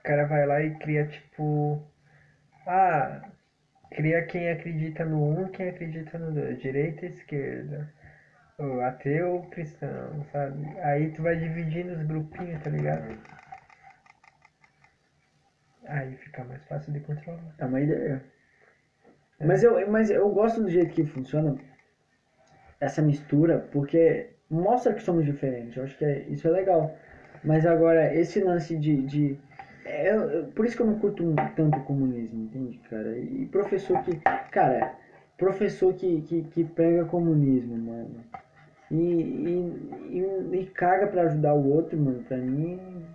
o 0.00 0.02
cara 0.02 0.24
vai 0.26 0.44
lá 0.44 0.60
e 0.60 0.74
cria, 0.78 1.06
tipo, 1.06 1.80
ah, 2.66 3.30
cria 3.92 4.24
quem 4.26 4.50
acredita 4.50 5.04
no 5.04 5.22
um, 5.40 5.48
quem 5.48 5.68
acredita 5.68 6.18
no 6.18 6.32
dois, 6.32 6.60
direita 6.60 7.06
e 7.06 7.10
esquerda, 7.10 7.92
o 8.58 8.80
ateu, 8.80 9.46
cristão, 9.50 10.24
sabe? 10.32 10.66
Aí 10.80 11.10
tu 11.12 11.22
vai 11.22 11.36
dividindo 11.36 11.92
os 11.92 12.02
grupinhos, 12.02 12.60
tá 12.62 12.70
ligado? 12.70 13.16
Aí 15.86 16.14
fica 16.16 16.44
mais 16.44 16.62
fácil 16.64 16.92
de 16.92 17.00
controlar. 17.00 17.54
É 17.56 17.64
uma 17.64 17.80
ideia. 17.80 18.22
Mas 19.40 19.62
eu, 19.62 19.88
mas 19.88 20.10
eu 20.10 20.28
gosto 20.30 20.60
do 20.60 20.68
jeito 20.68 20.92
que 20.92 21.04
funciona 21.04 21.56
essa 22.80 23.00
mistura, 23.00 23.60
porque 23.70 24.30
mostra 24.50 24.92
que 24.92 25.02
somos 25.02 25.24
diferentes. 25.24 25.76
Eu 25.76 25.84
acho 25.84 25.96
que 25.96 26.04
é- 26.04 26.22
isso 26.28 26.48
é 26.48 26.50
legal. 26.50 26.92
Mas 27.44 27.64
agora, 27.64 28.12
esse 28.12 28.40
lance 28.40 28.76
de. 28.76 29.00
de 29.02 29.38
é, 29.84 30.12
eu- 30.12 30.46
por 30.48 30.66
isso 30.66 30.76
que 30.76 30.82
eu 30.82 30.86
não 30.86 30.98
curto 30.98 31.34
tanto 31.54 31.78
o 31.78 31.84
comunismo, 31.84 32.42
entende, 32.42 32.78
cara? 32.90 33.16
E 33.16 33.46
professor 33.46 34.02
que. 34.02 34.16
Cara, 34.50 34.92
professor 35.36 35.94
que, 35.94 36.20
que, 36.22 36.42
que 36.42 36.64
prega 36.64 37.04
comunismo, 37.04 37.78
mano. 37.78 38.24
E, 38.90 38.94
e, 38.96 40.18
e, 40.18 40.60
e 40.60 40.64
caga 40.70 41.06
pra 41.06 41.22
ajudar 41.24 41.54
o 41.54 41.66
outro, 41.68 41.98
mano, 41.98 42.22
pra 42.22 42.38
mim 42.38 43.06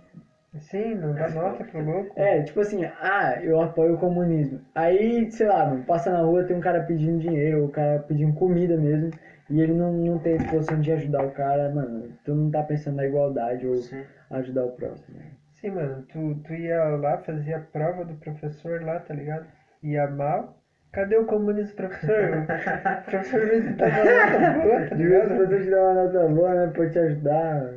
Sim, 0.58 0.94
não 0.94 1.14
dá 1.14 1.28
nota 1.28 1.64
pro 1.64 1.80
louco. 1.84 2.14
é, 2.16 2.42
tipo 2.42 2.60
assim, 2.60 2.84
ah, 2.84 3.38
eu 3.42 3.60
apoio 3.60 3.94
o 3.94 3.98
comunismo. 3.98 4.60
Aí, 4.74 5.30
sei 5.30 5.46
lá, 5.46 5.64
mano, 5.66 5.84
passa 5.84 6.10
na 6.10 6.20
rua, 6.22 6.44
tem 6.44 6.56
um 6.56 6.60
cara 6.60 6.80
pedindo 6.80 7.18
dinheiro, 7.18 7.64
o 7.64 7.68
cara 7.68 7.98
pedindo 8.00 8.32
comida 8.34 8.76
mesmo, 8.76 9.10
e 9.50 9.60
ele 9.60 9.72
não, 9.72 9.92
não 9.92 10.18
tem 10.18 10.36
disposição 10.36 10.80
de 10.80 10.92
ajudar 10.92 11.24
o 11.24 11.30
cara, 11.30 11.68
mano, 11.68 12.12
tu 12.24 12.34
não 12.34 12.50
tá 12.50 12.62
pensando 12.62 12.96
na 12.96 13.04
igualdade 13.04 13.66
ou 13.66 13.74
Sim. 13.74 14.04
ajudar 14.30 14.64
o 14.64 14.70
próximo. 14.70 15.18
né? 15.18 15.24
Sim, 15.54 15.70
mano, 15.70 16.02
tu, 16.02 16.34
tu 16.44 16.52
ia 16.54 16.78
lá, 16.96 17.16
fazia 17.18 17.56
a 17.56 17.60
prova 17.60 18.04
do 18.04 18.14
professor 18.14 18.82
lá, 18.82 19.00
tá 19.00 19.14
ligado? 19.14 19.46
Ia 19.82 20.06
mal. 20.06 20.54
Cadê 20.94 21.16
o 21.16 21.24
comunismo, 21.24 21.74
professor? 21.74 22.46
o 22.46 22.46
professor 23.10 23.46
mesmo 23.48 23.76
tava 23.76 23.98
lá, 24.04 24.30
tá 24.30 24.50
boa, 24.54 24.86
tá 24.88 24.94
ligado? 24.94 25.36
fazer 25.36 25.64
te 25.64 25.70
dar 25.70 25.82
uma 25.82 26.04
nota 26.04 26.28
boa, 26.28 26.54
né, 26.54 26.72
pra 26.72 26.88
te 26.88 26.98
ajudar. 27.00 27.74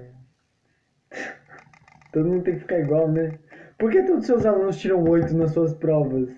Todo 2.12 2.30
mundo 2.30 2.44
tem 2.44 2.54
que 2.54 2.60
ficar 2.60 2.78
igual, 2.78 3.12
né? 3.12 3.32
Por 3.80 3.90
que 3.90 4.04
todos 4.04 4.20
os 4.20 4.26
seus 4.28 4.46
alunos 4.46 4.78
tiram 4.78 5.04
oito 5.04 5.36
nas 5.36 5.50
suas 5.52 5.74
provas? 5.74 6.30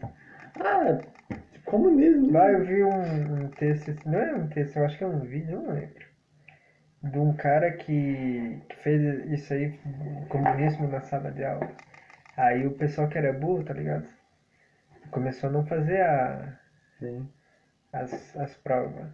Ah, 0.58 1.00
comunismo. 1.66 2.32
Lá 2.32 2.50
eu 2.50 2.64
vi 2.64 2.82
um, 2.82 3.44
um 3.44 3.48
texto, 3.50 3.94
não 4.06 4.20
é 4.20 4.34
um 4.36 4.48
texto, 4.48 4.78
eu 4.78 4.86
acho 4.86 4.98
que 4.98 5.04
é 5.04 5.08
um 5.08 5.20
vídeo, 5.20 5.62
não 5.62 5.74
lembro. 5.74 6.08
De 7.04 7.20
um 7.20 7.34
cara 7.34 7.72
que, 7.72 8.62
que 8.70 8.76
fez 8.78 9.30
isso 9.30 9.54
aí, 9.54 9.78
comunismo 10.30 10.88
na 10.88 11.02
sala 11.02 11.30
de 11.30 11.44
aula. 11.44 11.70
Aí 12.38 12.66
o 12.66 12.72
pessoal 12.72 13.10
que 13.10 13.18
era 13.18 13.34
burro, 13.34 13.64
tá 13.64 13.74
ligado? 13.74 14.08
Começou 15.12 15.50
a 15.50 15.54
não 15.54 15.66
fazer 15.66 16.02
a, 16.02 16.59
Sim. 17.00 17.28
as, 17.94 18.36
as 18.38 18.56
provas. 18.58 19.10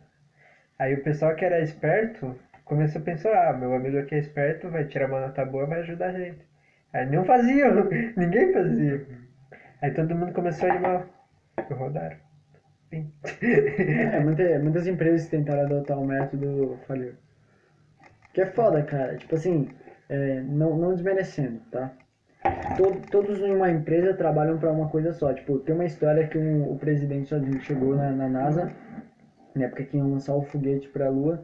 Aí 0.79 0.95
o 0.95 1.03
pessoal 1.03 1.35
que 1.35 1.45
era 1.45 1.61
esperto 1.61 2.35
começou 2.65 3.01
a 3.01 3.05
pensar, 3.05 3.49
ah, 3.49 3.53
meu 3.53 3.73
amigo 3.75 3.97
aqui 3.99 4.15
é 4.15 4.19
esperto, 4.19 4.69
vai 4.69 4.85
tirar 4.85 5.07
uma 5.07 5.21
nota 5.21 5.45
boa, 5.45 5.67
vai 5.67 5.79
ajudar 5.81 6.07
a 6.09 6.11
gente. 6.13 6.45
Aí 6.93 7.05
não 7.05 7.25
faziam, 7.25 7.89
ninguém 8.17 8.51
fazia. 8.53 9.05
Aí 9.81 9.91
todo 9.91 10.15
mundo 10.15 10.33
começou 10.33 10.69
a 10.69 10.75
ir 10.75 10.79
mal. 10.79 11.05
Rodaram. 11.71 12.17
É, 13.81 14.19
muita- 14.19 14.59
muitas 14.59 14.87
empresas 14.87 15.27
tentaram 15.27 15.63
adotar 15.63 15.97
um 15.97 16.05
método 16.05 16.77
faliu. 16.87 17.13
Que 18.33 18.41
é 18.41 18.45
foda, 18.45 18.83
cara. 18.83 19.15
Tipo 19.17 19.35
assim, 19.35 19.69
é, 20.09 20.41
não, 20.41 20.75
não 20.77 20.93
desmerecendo, 20.93 21.59
tá? 21.71 21.91
To- 22.77 23.01
todos 23.09 23.39
em 23.41 23.55
uma 23.55 23.69
empresa 23.71 24.13
trabalham 24.13 24.57
pra 24.57 24.71
uma 24.71 24.89
coisa 24.89 25.13
só. 25.13 25.33
Tipo, 25.33 25.59
tem 25.59 25.73
uma 25.73 25.85
história 25.85 26.27
que 26.27 26.37
um- 26.37 26.71
o 26.71 26.77
presidente 26.77 27.33
Unidos 27.33 27.63
chegou 27.63 27.95
na, 27.95 28.11
na 28.11 28.27
NASA, 28.27 28.71
na 29.55 29.65
época 29.65 29.83
que 29.83 29.97
iam 29.97 30.11
lançar 30.11 30.35
o 30.35 30.41
foguete 30.41 30.89
pra 30.89 31.09
Lua, 31.09 31.43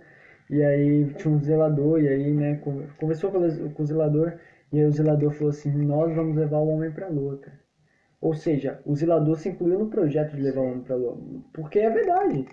e 0.50 0.62
aí 0.62 1.06
tinha 1.16 1.34
um 1.34 1.40
zelador, 1.40 2.02
e 2.02 2.08
aí, 2.10 2.34
né, 2.34 2.56
con- 2.58 2.84
conversou 3.00 3.32
com 3.32 3.40
com 3.70 3.84
o 3.84 3.86
zelador, 3.86 4.34
e 4.74 4.80
aí 4.80 4.86
o 4.86 4.92
zelador 4.92 5.32
falou 5.32 5.50
assim, 5.52 5.72
nós 5.72 6.14
vamos 6.14 6.36
levar 6.36 6.58
o 6.58 6.68
homem 6.68 6.92
pra 6.92 7.08
Lua, 7.08 7.38
cara. 7.38 7.60
Ou 8.20 8.34
seja, 8.34 8.80
o 8.86 8.96
zelador 8.96 9.36
se 9.38 9.50
incluiu 9.50 9.80
no 9.80 9.88
projeto 9.90 10.36
de 10.36 10.42
levar 10.42 10.62
o 10.62 10.66
homem 10.66 10.82
pra 10.82 10.96
Lua. 10.96 11.18
Porque 11.54 11.80
é 11.80 11.90
verdade. 11.90 12.46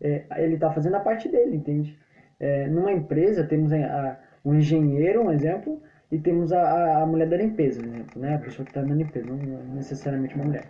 É, 0.00 0.24
ele 0.36 0.58
tá 0.58 0.70
fazendo 0.70 0.96
a 0.96 1.00
parte 1.00 1.28
dele, 1.28 1.56
entende? 1.56 1.98
É, 2.38 2.68
numa 2.68 2.92
empresa 2.92 3.42
temos 3.42 3.72
a, 3.72 3.76
a- 3.78 4.16
um 4.44 4.54
engenheiro, 4.54 5.22
um 5.22 5.32
exemplo, 5.32 5.82
e 6.10 6.18
temos 6.18 6.52
a, 6.52 7.02
a, 7.02 7.06
mulher 7.06 7.28
da 7.28 7.36
limpeza, 7.36 7.84
exemplo, 7.84 8.20
né? 8.20 8.34
A 8.36 8.38
pessoa 8.38 8.64
que 8.64 8.72
tá 8.72 8.82
na 8.82 8.94
limpeza, 8.94 9.26
não, 9.26 9.36
não 9.36 9.74
necessariamente 9.74 10.34
uma 10.34 10.44
mulher. 10.44 10.64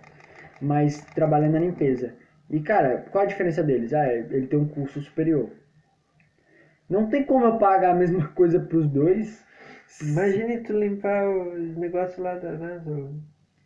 Mas 0.60 1.04
trabalhando 1.14 1.52
na 1.52 1.60
limpeza. 1.60 2.14
E, 2.48 2.60
cara, 2.60 3.04
qual 3.10 3.24
a 3.24 3.26
diferença 3.26 3.62
deles? 3.62 3.92
Ah, 3.92 4.06
é, 4.06 4.18
ele 4.30 4.46
tem 4.46 4.58
um 4.58 4.68
curso 4.68 5.00
superior. 5.02 5.50
Não 6.88 7.08
tem 7.08 7.24
como 7.24 7.44
eu 7.44 7.58
pagar 7.58 7.90
a 7.90 7.94
mesma 7.94 8.28
coisa 8.34 8.60
pros 8.60 8.88
dois. 8.88 9.44
Imagine 10.00 10.60
tu 10.60 10.72
limpar 10.72 11.28
os 11.28 11.76
negócios 11.76 12.18
lá 12.18 12.34
da 12.36 12.52
NASA. 12.52 13.10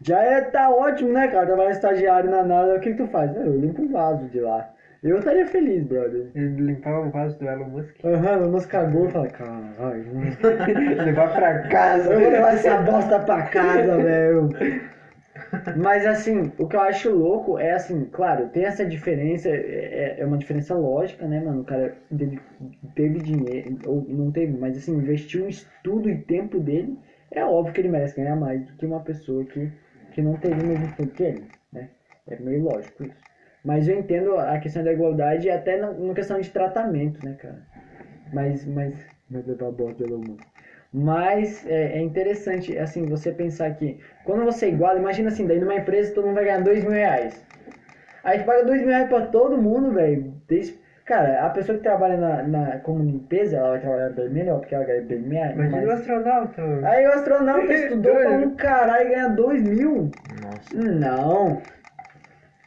Já 0.03 0.21
é, 0.23 0.41
tá 0.41 0.71
ótimo, 0.71 1.13
né, 1.13 1.29
cara? 1.29 1.47
Trabalhar 1.47 1.73
estagiário 1.73 2.31
na 2.31 2.43
nada, 2.43 2.77
o 2.77 2.81
que, 2.81 2.91
que 2.93 2.97
tu 2.97 3.07
faz? 3.09 3.35
Eu 3.37 3.59
limpo 3.59 3.83
um 3.83 3.93
vaso 3.93 4.27
de 4.29 4.41
lá. 4.41 4.73
Eu 5.03 5.19
estaria 5.19 5.47
feliz, 5.47 5.83
brother. 5.83 6.31
E 6.35 6.41
limpar 6.41 7.01
o 7.01 7.11
vaso 7.11 7.39
do 7.39 7.49
Elon 7.49 7.69
Musk. 7.69 7.97
Aham, 8.05 8.43
uhum, 8.43 8.51
mas 8.53 8.67
cagou 8.67 9.07
e 9.07 9.11
fala, 9.11 9.29
caralho, 9.29 10.05
levar 11.05 11.35
pra 11.35 11.69
casa. 11.69 12.13
eu 12.13 12.21
vou 12.21 12.31
levar 12.31 12.55
essa 12.55 12.77
bosta 12.77 13.19
pra 13.19 13.43
casa, 13.45 13.97
velho. 13.97 14.51
Mas 15.77 16.07
assim, 16.07 16.53
o 16.59 16.67
que 16.67 16.77
eu 16.77 16.81
acho 16.81 17.11
louco 17.11 17.59
é 17.59 17.73
assim, 17.73 18.05
claro, 18.13 18.49
tem 18.49 18.65
essa 18.65 18.85
diferença, 18.85 19.49
é, 19.49 20.17
é 20.19 20.27
uma 20.27 20.37
diferença 20.37 20.75
lógica, 20.75 21.27
né, 21.27 21.41
mano? 21.41 21.63
O 21.63 21.65
cara 21.65 21.97
teve, 22.17 22.39
teve 22.95 23.21
dinheiro, 23.21 23.79
ou 23.87 24.05
não 24.07 24.31
teve, 24.31 24.53
mas 24.57 24.77
assim, 24.77 24.97
investiu 24.97 25.47
em 25.47 25.49
estudo 25.49 26.11
e 26.11 26.19
tempo 26.19 26.59
dele, 26.59 26.99
é 27.31 27.45
óbvio 27.45 27.73
que 27.73 27.81
ele 27.81 27.89
merece 27.89 28.17
ganhar 28.17 28.37
mais 28.37 28.65
do 28.65 28.73
que 28.75 28.85
uma 28.85 29.01
pessoa 29.01 29.45
que, 29.45 29.71
que 30.13 30.21
não 30.21 30.37
teve 30.37 30.61
o 30.61 30.67
mesmo 30.67 30.87
estudo 30.87 31.11
que 31.13 31.23
ele, 31.23 31.45
né? 31.73 31.89
É 32.29 32.37
meio 32.37 32.63
lógico 32.63 33.05
isso. 33.05 33.30
Mas 33.64 33.88
eu 33.88 33.99
entendo 33.99 34.38
a 34.38 34.59
questão 34.59 34.83
da 34.83 34.92
igualdade 34.92 35.51
até 35.51 35.77
na, 35.77 35.92
questão 36.14 36.40
de 36.40 36.51
tratamento, 36.51 37.25
né, 37.25 37.35
cara? 37.38 37.62
Mas, 38.33 38.64
mas, 38.66 38.94
mas 39.29 39.46
levar 39.46 39.73
pelo 39.73 40.18
mundo. 40.18 40.40
Mas 40.92 41.64
é, 41.66 41.99
é 41.99 42.01
interessante, 42.01 42.77
assim, 42.77 43.07
você 43.07 43.31
pensar 43.31 43.75
que 43.75 43.99
quando 44.25 44.44
você 44.44 44.68
iguala, 44.68 44.99
imagina 44.99 45.29
assim, 45.29 45.46
daí 45.46 45.61
numa 45.61 45.77
empresa 45.77 46.14
todo 46.14 46.27
mundo 46.27 46.35
vai 46.35 46.44
ganhar 46.44 46.62
dois 46.62 46.83
mil 46.83 46.92
reais. 46.92 47.44
Aí 48.25 48.38
tu 48.38 48.44
paga 48.44 48.64
dois 48.64 48.81
mil 48.81 48.90
reais 48.90 49.09
pra 49.09 49.27
todo 49.27 49.57
mundo, 49.57 49.92
velho. 49.92 50.35
Cara, 51.05 51.44
a 51.44 51.51
pessoa 51.51 51.77
que 51.77 51.83
trabalha 51.83 52.16
na, 52.16 52.42
na, 52.42 52.79
como 52.79 53.03
limpeza, 53.05 53.57
ela 53.57 53.70
vai 53.70 53.81
trabalhar 53.81 54.11
bem 54.11 54.29
melhor, 54.29 54.61
porque 54.61 54.75
ela 54.75 54.85
ganha 54.85 55.03
bem 55.03 55.20
mais. 55.20 55.55
Imagina 55.55 55.87
o 55.87 55.90
astronauta. 55.90 56.62
Aí 56.85 57.07
o 57.07 57.12
astronauta 57.12 57.66
estudou 57.75 58.14
pra 58.14 58.31
um 58.31 58.55
caralho 58.55 59.07
e 59.07 59.11
ganha 59.11 59.29
dois 59.29 59.62
mil. 59.62 60.12
Nossa. 60.40 60.77
Não. 60.77 61.62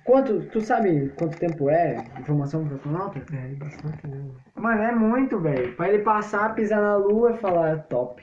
Quanto, 0.03 0.45
tu 0.49 0.61
sabe 0.61 1.09
quanto 1.15 1.37
tempo 1.37 1.69
é 1.69 2.05
informação 2.19 2.65
pro 2.65 2.75
astronauta? 2.75 3.19
É, 3.33 3.55
bastante, 3.55 4.05
né? 4.07 4.31
Mano, 4.55 4.81
é 4.83 4.91
muito, 4.93 5.39
velho. 5.39 5.75
Pra 5.75 5.89
ele 5.89 6.03
passar, 6.03 6.53
pisar 6.55 6.81
na 6.81 6.95
lua 6.95 7.31
e 7.33 7.37
falar, 7.37 7.83
top. 7.87 8.21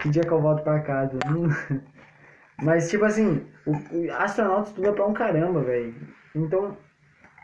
Que 0.00 0.08
dia 0.08 0.24
que 0.24 0.32
eu 0.32 0.40
volto 0.40 0.62
pra 0.62 0.80
casa? 0.80 1.22
Mas, 2.58 2.90
tipo 2.90 3.04
assim, 3.04 3.46
o, 3.66 3.72
o 3.72 4.12
astronauta 4.12 4.70
estuda 4.70 4.92
pra 4.92 5.06
um 5.06 5.12
caramba, 5.14 5.62
velho. 5.62 5.94
Então, 6.34 6.76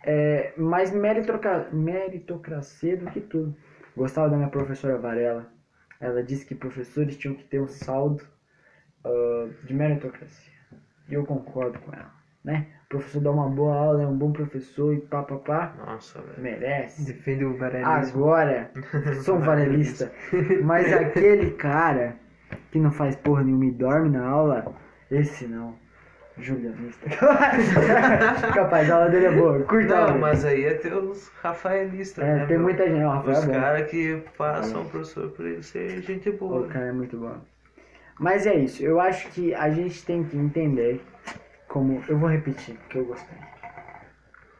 é 0.04 0.54
mais 0.58 0.92
meritocra- 0.92 1.70
meritocracia 1.72 2.96
do 2.96 3.10
que 3.10 3.20
tudo. 3.20 3.56
Gostava 3.96 4.30
da 4.30 4.36
minha 4.36 4.50
professora 4.50 4.98
Varela. 4.98 5.52
Ela 6.00 6.22
disse 6.22 6.46
que 6.46 6.54
professores 6.54 7.16
tinham 7.18 7.34
que 7.36 7.44
ter 7.44 7.60
um 7.60 7.68
saldo 7.68 8.24
ah, 9.04 9.48
de 9.64 9.74
meritocracia. 9.74 10.54
E 11.08 11.14
eu 11.14 11.24
concordo 11.26 11.78
com 11.80 11.92
ela. 11.92 12.15
Né? 12.46 12.66
O 12.86 12.88
professor 12.88 13.20
dá 13.20 13.30
uma 13.32 13.48
boa 13.48 13.74
aula, 13.74 14.02
é 14.04 14.06
um 14.06 14.16
bom 14.16 14.32
professor 14.32 14.94
e 14.94 15.00
pá, 15.00 15.22
pá, 15.22 15.36
pá. 15.36 15.74
Nossa, 15.84 16.20
velho. 16.22 16.40
Merece. 16.40 17.04
Defende 17.12 17.44
o 17.44 17.56
varelismo. 17.58 18.24
Agora, 18.24 18.70
sou 19.22 19.36
um 19.36 19.40
varelista, 19.40 20.12
mas 20.62 20.92
aquele 20.92 21.50
cara 21.50 22.16
que 22.70 22.78
não 22.78 22.92
faz 22.92 23.16
porra 23.16 23.42
nenhuma 23.42 23.64
e 23.66 23.72
dorme 23.72 24.08
na 24.10 24.24
aula, 24.26 24.72
esse 25.10 25.46
não. 25.48 25.74
Julianista. 26.38 27.08
Capaz, 28.54 28.90
a 28.90 28.94
aula 28.94 29.08
dele 29.10 29.26
é 29.26 29.32
boa. 29.32 29.62
Curta 29.62 29.94
Não, 29.94 30.02
aula. 30.02 30.18
mas 30.18 30.44
aí 30.44 30.64
é 30.66 30.74
ter 30.74 30.92
os 30.92 31.28
rafaelistas, 31.42 32.22
É, 32.22 32.34
né? 32.34 32.46
tem 32.46 32.56
meu? 32.58 32.66
muita 32.66 32.86
gente. 32.86 33.02
Ó, 33.04 33.10
Rafael 33.10 33.38
Os 33.38 33.48
é 33.48 33.52
caras 33.52 33.90
que 33.90 34.22
passam 34.36 34.82
o 34.82 34.84
professor 34.90 35.30
por 35.30 35.46
ele 35.46 35.62
ser 35.62 36.02
gente 36.02 36.30
boa. 36.32 36.60
O 36.60 36.68
cara 36.68 36.86
é 36.86 36.92
muito 36.92 37.16
bom. 37.18 37.38
Mas 38.20 38.46
é 38.46 38.54
isso, 38.54 38.82
eu 38.82 39.00
acho 39.00 39.28
que 39.30 39.54
a 39.54 39.70
gente 39.70 40.04
tem 40.04 40.24
que 40.24 40.36
entender 40.36 41.02
como. 41.76 42.02
Eu 42.08 42.18
vou 42.18 42.30
repetir, 42.30 42.74
porque 42.76 42.98
eu 42.98 43.04
gostei. 43.04 43.36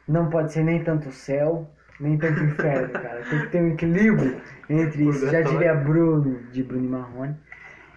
Não 0.07 0.29
pode 0.29 0.53
ser 0.53 0.63
nem 0.63 0.83
tanto 0.83 1.11
céu, 1.11 1.67
nem 1.99 2.15
tanto 2.17 2.43
inferno, 2.43 2.89
cara. 2.93 3.23
Tem 3.27 3.39
que 3.39 3.47
ter 3.47 3.61
um 3.61 3.73
equilíbrio 3.73 4.39
entre 4.69 5.09
isso. 5.09 5.27
Já 5.29 5.41
diria 5.41 5.73
Bruno, 5.73 6.43
de 6.51 6.63
Bruno 6.63 6.89
Marrone. 6.89 7.35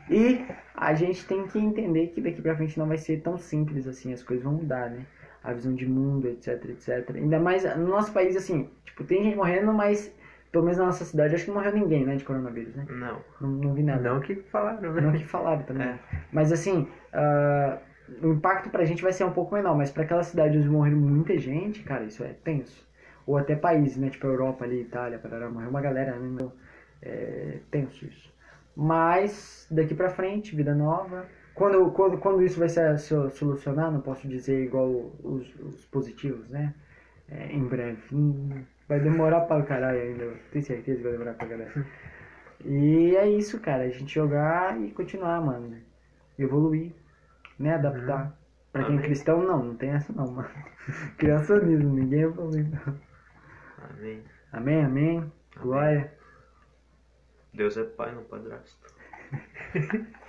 E 0.09 0.45
a 0.75 0.95
gente 0.95 1.27
tem 1.27 1.47
que 1.47 1.59
entender 1.59 2.09
que 2.09 2.21
daqui 2.21 2.41
pra 2.41 2.57
frente 2.57 2.79
não 2.79 2.89
vai 2.89 2.97
ser 2.97 3.21
tão 3.21 3.37
simples 3.37 3.87
assim, 3.87 4.13
as 4.13 4.23
coisas 4.23 4.43
vão 4.43 4.55
mudar, 4.55 4.91
né? 4.91 5.05
A 5.45 5.53
visão 5.53 5.75
de 5.75 5.87
mundo, 5.87 6.27
etc, 6.27 6.65
etc. 6.71 7.15
Ainda 7.15 7.39
mais 7.39 7.65
no 7.77 7.89
nosso 7.89 8.13
país, 8.13 8.37
assim, 8.37 8.69
tipo, 8.85 9.05
tem 9.05 9.23
gente 9.23 9.37
morrendo, 9.37 9.73
mas 9.73 10.13
pelo 10.51 10.65
menos 10.65 10.79
na 10.79 10.87
nossa 10.87 11.05
cidade 11.05 11.35
acho 11.35 11.45
que 11.45 11.51
não 11.51 11.59
morreu 11.59 11.73
ninguém, 11.73 12.05
né, 12.05 12.17
de 12.17 12.25
coronavírus, 12.25 12.75
né? 12.75 12.85
Não. 12.89 13.21
Não, 13.41 13.49
não 13.49 13.75
vi 13.75 13.83
nada. 13.83 14.03
Não 14.03 14.21
que 14.21 14.35
falaram, 14.35 14.93
né? 14.93 15.01
Não 15.01 15.13
que 15.13 15.25
falaram 15.25 15.63
também. 15.63 15.87
É. 15.87 15.99
Mas 16.33 16.51
assim, 16.51 16.89
ah, 17.13 17.79
o 18.23 18.33
impacto 18.33 18.71
pra 18.71 18.85
gente 18.85 19.03
vai 19.03 19.13
ser 19.13 19.25
um 19.25 19.33
pouco 19.33 19.55
menor, 19.55 19.77
mas 19.77 19.91
pra 19.91 20.03
aquela 20.05 20.23
cidade 20.23 20.59
onde 20.59 20.69
morreu 20.69 20.97
muita 20.97 21.39
gente, 21.39 21.83
cara, 21.83 22.05
isso 22.05 22.23
é 22.25 22.33
tenso. 22.45 22.87
Ou 23.27 23.37
até 23.37 23.55
países, 23.57 23.97
né? 23.97 24.11
Tipo 24.11 24.27
a 24.27 24.31
Europa 24.31 24.65
ali, 24.65 24.81
Itália, 24.83 25.19
parará, 25.19 25.49
morreu 25.49 25.71
uma 25.71 25.81
galera, 25.81 26.17
né? 26.17 26.29
Então, 26.35 26.53
é 27.03 27.59
tenso 27.71 28.05
isso. 28.07 28.31
Mas 28.77 29.67
daqui 29.71 29.95
pra 29.95 30.11
frente, 30.11 30.55
vida 30.57 30.75
nova. 30.75 31.27
Quando, 31.55 31.91
quando, 31.93 32.19
quando 32.19 32.43
isso 32.43 32.59
vai 32.59 32.69
so- 32.99 33.31
solucionar, 33.31 33.91
não 33.93 34.01
posso 34.01 34.27
dizer 34.29 34.65
igual 34.65 34.89
os, 35.23 35.55
os 35.61 35.85
positivos, 35.87 36.49
né? 36.49 36.75
É, 37.31 37.53
em 37.53 37.65
breve. 37.67 38.03
Hum, 38.13 38.65
Vai 38.89 38.99
demorar 39.01 39.43
pra 39.43 39.63
caralho 39.63 40.01
ainda. 40.01 40.33
Tenho 40.51 40.65
certeza 40.65 40.97
que 40.99 41.03
vai 41.05 41.13
demorar 41.13 41.35
pra 41.35 41.47
caralho. 41.47 41.87
E 42.65 43.15
é 43.17 43.29
isso, 43.29 43.61
cara. 43.61 43.85
A 43.85 43.89
gente 43.91 44.13
jogar 44.15 44.81
e 44.81 44.91
continuar, 44.91 45.41
mano. 45.41 45.77
Evoluir. 46.39 46.93
Né? 47.61 47.75
Adaptar. 47.75 48.37
Pra 48.73 48.85
quem 48.85 48.95
é 48.95 48.99
Amém. 48.99 49.05
cristão, 49.07 49.43
não. 49.43 49.63
Não 49.63 49.77
tem 49.77 49.91
essa 49.91 50.13
não, 50.13 50.27
mano. 50.33 50.49
Criacionismo. 51.19 51.95
Ninguém 51.95 52.23
evolui. 52.23 52.63
não. 52.63 52.99
Amém. 53.91 54.25
Amém, 54.53 54.85
amém. 54.85 55.33
Glória. 55.61 56.13
Deus 57.53 57.77
é 57.77 57.85
pai, 57.85 58.13
não 58.15 58.25
padrasto. 58.25 58.79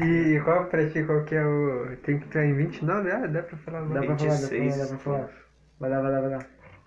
E 0.00 0.40
qual 0.44 0.66
pra 0.66 0.88
ti, 0.88 1.02
qual 1.02 1.24
que 1.24 1.34
é 1.34 1.44
o. 1.44 1.96
Tem 2.04 2.20
que 2.20 2.26
estar 2.26 2.44
em 2.44 2.54
29? 2.54 3.10
Ah, 3.10 3.26
dá 3.26 3.42
pra 3.42 3.56
falar 3.56 3.80
Dá 3.80 4.00
pra 4.00 4.02
falar, 4.02 4.08
dá 4.08 4.16
pra 4.16 4.28
26. 4.28 4.74
falar, 4.74 4.84
dá 4.84 4.88
pra 4.88 4.98
falar. 4.98 5.30
Vai 5.80 5.90
lá, 5.90 6.00
vai 6.00 6.12
lá, 6.12 6.20
vai 6.20 6.30
lá. 6.30 6.38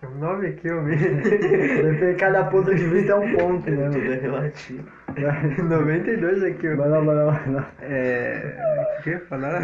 9 0.02 0.46
aqui, 0.48 0.68
eu 0.68 0.84
vi. 0.84 0.96
Depende- 1.22 2.14
Cada 2.18 2.44
ponto 2.44 2.74
de 2.74 2.86
vista 2.86 3.12
é 3.12 3.14
um 3.16 3.36
ponto, 3.36 3.70
né? 3.70 3.88
Tudo 3.90 4.12
é 4.12 4.16
relativo. 4.16 4.88
Vai 5.08 5.56
92 5.56 6.42
aqui, 6.44 6.68
lá, 6.88 7.00
vai 7.00 7.14
lá, 7.14 7.24
vai 7.32 7.52
lá. 7.52 7.70
É. 7.80 8.56
O 8.98 9.02
que 9.02 9.18
falar? 9.20 9.62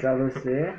Pra 0.00 0.14
você. 0.14 0.72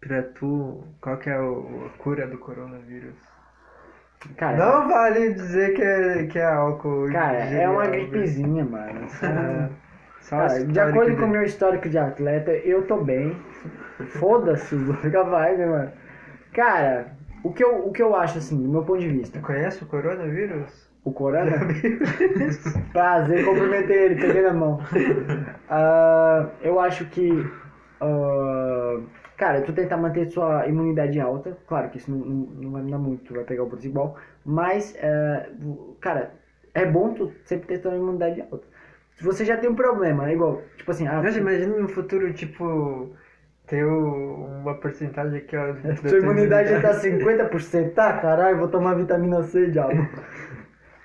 Pra 0.00 0.22
tu, 0.22 0.84
qual 1.00 1.16
que 1.18 1.28
é 1.28 1.38
o, 1.38 1.86
a 1.86 1.98
cura 1.98 2.26
do 2.26 2.38
coronavírus? 2.38 3.14
Cara, 4.36 4.56
Não 4.56 4.88
vale 4.88 5.34
dizer 5.34 5.74
que 5.74 5.82
é, 5.82 6.26
que 6.26 6.38
é 6.38 6.44
álcool. 6.44 7.08
cara 7.12 7.38
é 7.38 7.68
uma 7.68 7.84
né? 7.84 7.90
gripezinha, 7.90 8.64
mano. 8.64 9.06
É, 9.22 9.68
Só 10.20 10.36
Cara, 10.38 10.62
o 10.62 10.66
de 10.66 10.80
acordo 10.80 11.16
com 11.16 11.24
o 11.24 11.28
meu 11.28 11.42
histórico 11.42 11.88
de 11.88 11.98
atleta, 11.98 12.50
eu 12.52 12.82
tô 12.86 12.96
bem. 13.02 13.36
Foda-se, 14.18 14.76
fica 15.02 15.22
vai, 15.24 15.56
né, 15.56 15.66
mano? 15.66 15.92
Cara, 16.52 17.17
o 17.42 17.52
que, 17.52 17.62
eu, 17.64 17.86
o 17.86 17.92
que 17.92 18.02
eu 18.02 18.14
acho, 18.14 18.38
assim, 18.38 18.60
do 18.62 18.68
meu 18.68 18.84
ponto 18.84 19.00
de 19.00 19.08
vista, 19.08 19.38
Tu 19.38 19.44
conhece 19.44 19.82
o 19.82 19.86
coronavírus? 19.86 20.88
o 21.04 21.12
Corona. 21.12 21.52
Prazer, 22.92 23.44
cumprimentei 23.46 24.04
ele, 24.04 24.20
peguei 24.20 24.42
na 24.42 24.52
mão. 24.52 24.80
Ah, 25.68 26.48
eu 26.62 26.78
acho 26.80 27.06
que. 27.06 27.30
ah, 28.00 29.00
cara, 29.36 29.62
tu 29.62 29.72
tentar 29.72 29.96
manter 29.96 30.26
sua 30.30 30.66
imunidade 30.66 31.18
alta, 31.20 31.56
claro 31.66 31.88
que 31.90 31.98
isso 31.98 32.10
não, 32.10 32.18
não, 32.18 32.36
não 32.62 32.70
vai 32.72 32.82
mudar 32.82 32.98
muito, 32.98 33.24
tu 33.24 33.34
vai 33.34 33.44
pegar 33.44 33.62
o 33.62 33.66
vírus 33.66 33.84
igual, 33.84 34.16
mas, 34.44 34.96
ah, 35.02 35.48
cara, 36.00 36.32
é 36.74 36.84
bom 36.84 37.14
tu 37.14 37.32
sempre 37.44 37.66
ter 37.66 37.78
tua 37.78 37.94
imunidade 37.94 38.40
alta. 38.42 38.66
Se 39.16 39.24
você 39.24 39.44
já 39.44 39.56
tem 39.56 39.68
um 39.68 39.74
problema, 39.74 40.28
é 40.30 40.34
igual, 40.34 40.62
tipo 40.76 40.90
assim, 40.90 41.06
ah, 41.06 41.20
Nossa, 41.22 41.38
imagina 41.38 41.76
no 41.76 41.88
futuro, 41.88 42.32
tipo, 42.32 43.10
ter 43.68 43.84
o- 43.84 44.46
uma 44.62 44.74
porcentagem 44.74 45.38
aqui, 45.38 45.56
ó. 45.56 45.74
Sua 46.08 46.18
imunidade 46.18 46.70
já 46.70 46.80
tá 46.80 46.94
50%, 46.94 47.94
tá? 47.94 48.12
Caralho, 48.18 48.58
vou 48.58 48.68
tomar 48.68 48.94
vitamina 48.94 49.42
C, 49.42 49.70
diabo. 49.70 50.08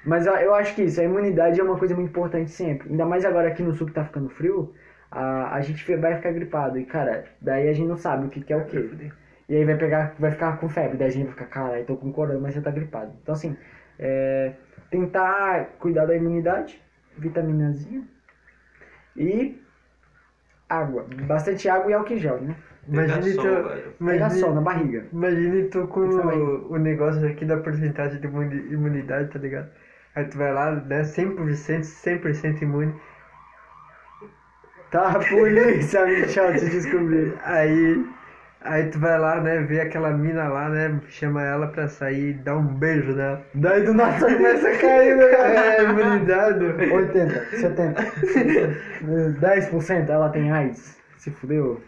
Mas 0.05 0.25
eu 0.27 0.53
acho 0.53 0.75
que 0.75 0.83
isso, 0.83 0.99
a 0.99 1.03
imunidade 1.03 1.59
é 1.59 1.63
uma 1.63 1.77
coisa 1.77 1.95
muito 1.95 2.09
importante 2.09 2.51
sempre. 2.51 2.89
Ainda 2.89 3.05
mais 3.05 3.23
agora 3.25 3.47
aqui 3.47 3.63
no 3.63 3.73
sul 3.73 3.87
que 3.87 3.93
tá 3.93 4.03
ficando 4.03 4.29
frio, 4.29 4.73
a, 5.09 5.55
a 5.55 5.61
gente 5.61 5.95
vai 5.95 6.15
ficar 6.15 6.31
gripado. 6.31 6.77
E, 6.77 6.85
cara, 6.85 7.25
daí 7.41 7.69
a 7.69 7.73
gente 7.73 7.87
não 7.87 7.97
sabe 7.97 8.25
o 8.27 8.29
que, 8.29 8.41
que 8.41 8.51
é 8.51 8.57
o 8.57 8.65
que. 8.65 8.77
E 9.49 9.55
aí 9.55 9.65
vai 9.65 9.77
pegar, 9.77 10.15
vai 10.19 10.31
ficar 10.31 10.57
com 10.57 10.67
febre. 10.69 10.97
Daí 10.97 11.07
a 11.07 11.11
gente 11.11 11.23
vai 11.25 11.33
ficar, 11.33 11.45
caralho, 11.45 11.85
tô 11.85 11.95
com 11.95 12.11
corona, 12.11 12.39
mas 12.39 12.53
você 12.53 12.61
tá 12.61 12.71
gripado. 12.71 13.13
Então, 13.21 13.33
assim, 13.33 13.55
é, 13.99 14.53
tentar 14.89 15.65
cuidar 15.79 16.05
da 16.05 16.15
imunidade, 16.15 16.81
vitaminazinha 17.17 18.03
e 19.15 19.62
água. 20.79 21.03
Bastante 21.27 21.67
água 21.69 21.91
e 21.91 21.93
álcool 21.93 22.13
em 22.13 22.19
gel, 22.19 22.41
né? 22.41 22.55
Imagine 22.87 23.21
Pegar 23.21 23.31
tu, 23.41 23.41
sol, 23.41 23.63
imagine, 23.99 24.29
sol 24.29 24.53
na 24.55 24.61
barriga. 24.61 25.05
imagine 25.13 25.69
tu 25.69 25.87
com 25.87 26.01
o, 26.01 26.71
o 26.73 26.77
negócio 26.77 27.25
aqui 27.27 27.45
da 27.45 27.57
porcentagem 27.57 28.19
de 28.19 28.27
imuni- 28.27 28.71
imunidade, 28.73 29.29
tá 29.31 29.39
ligado? 29.39 29.69
Aí 30.15 30.25
tu 30.25 30.37
vai 30.37 30.53
lá, 30.53 30.71
né, 30.75 31.03
100%, 31.03 31.83
100% 31.85 32.61
imune. 32.63 32.93
Tá, 34.91 35.19
polícia, 35.29 36.05
Michel, 36.05 36.55
te 36.55 36.67
descobrir. 36.69 37.33
Aí, 37.43 38.05
aí 38.63 38.89
tu 38.89 38.99
vai 38.99 39.17
lá, 39.19 39.39
né, 39.41 39.59
vê 39.61 39.81
aquela 39.81 40.11
mina 40.11 40.47
lá, 40.47 40.69
né, 40.69 40.99
chama 41.09 41.43
ela 41.43 41.67
pra 41.67 41.87
sair 41.87 42.29
e 42.29 42.33
dá 42.33 42.55
um 42.57 42.65
beijo 42.65 43.13
nela. 43.13 43.41
Daí 43.53 43.83
do 43.83 43.93
nada 43.93 44.17
começa 44.25 44.67
a 44.69 44.77
cair, 44.77 45.15
né? 45.17 45.25
É, 45.25 45.83
imunidade. 45.83 46.63
80, 46.65 47.45
70, 47.57 48.01
10% 49.39 50.09
ela 50.09 50.29
tem 50.29 50.51
AIDS. 50.51 50.97
Se 51.17 51.31
fudeu, 51.31 51.81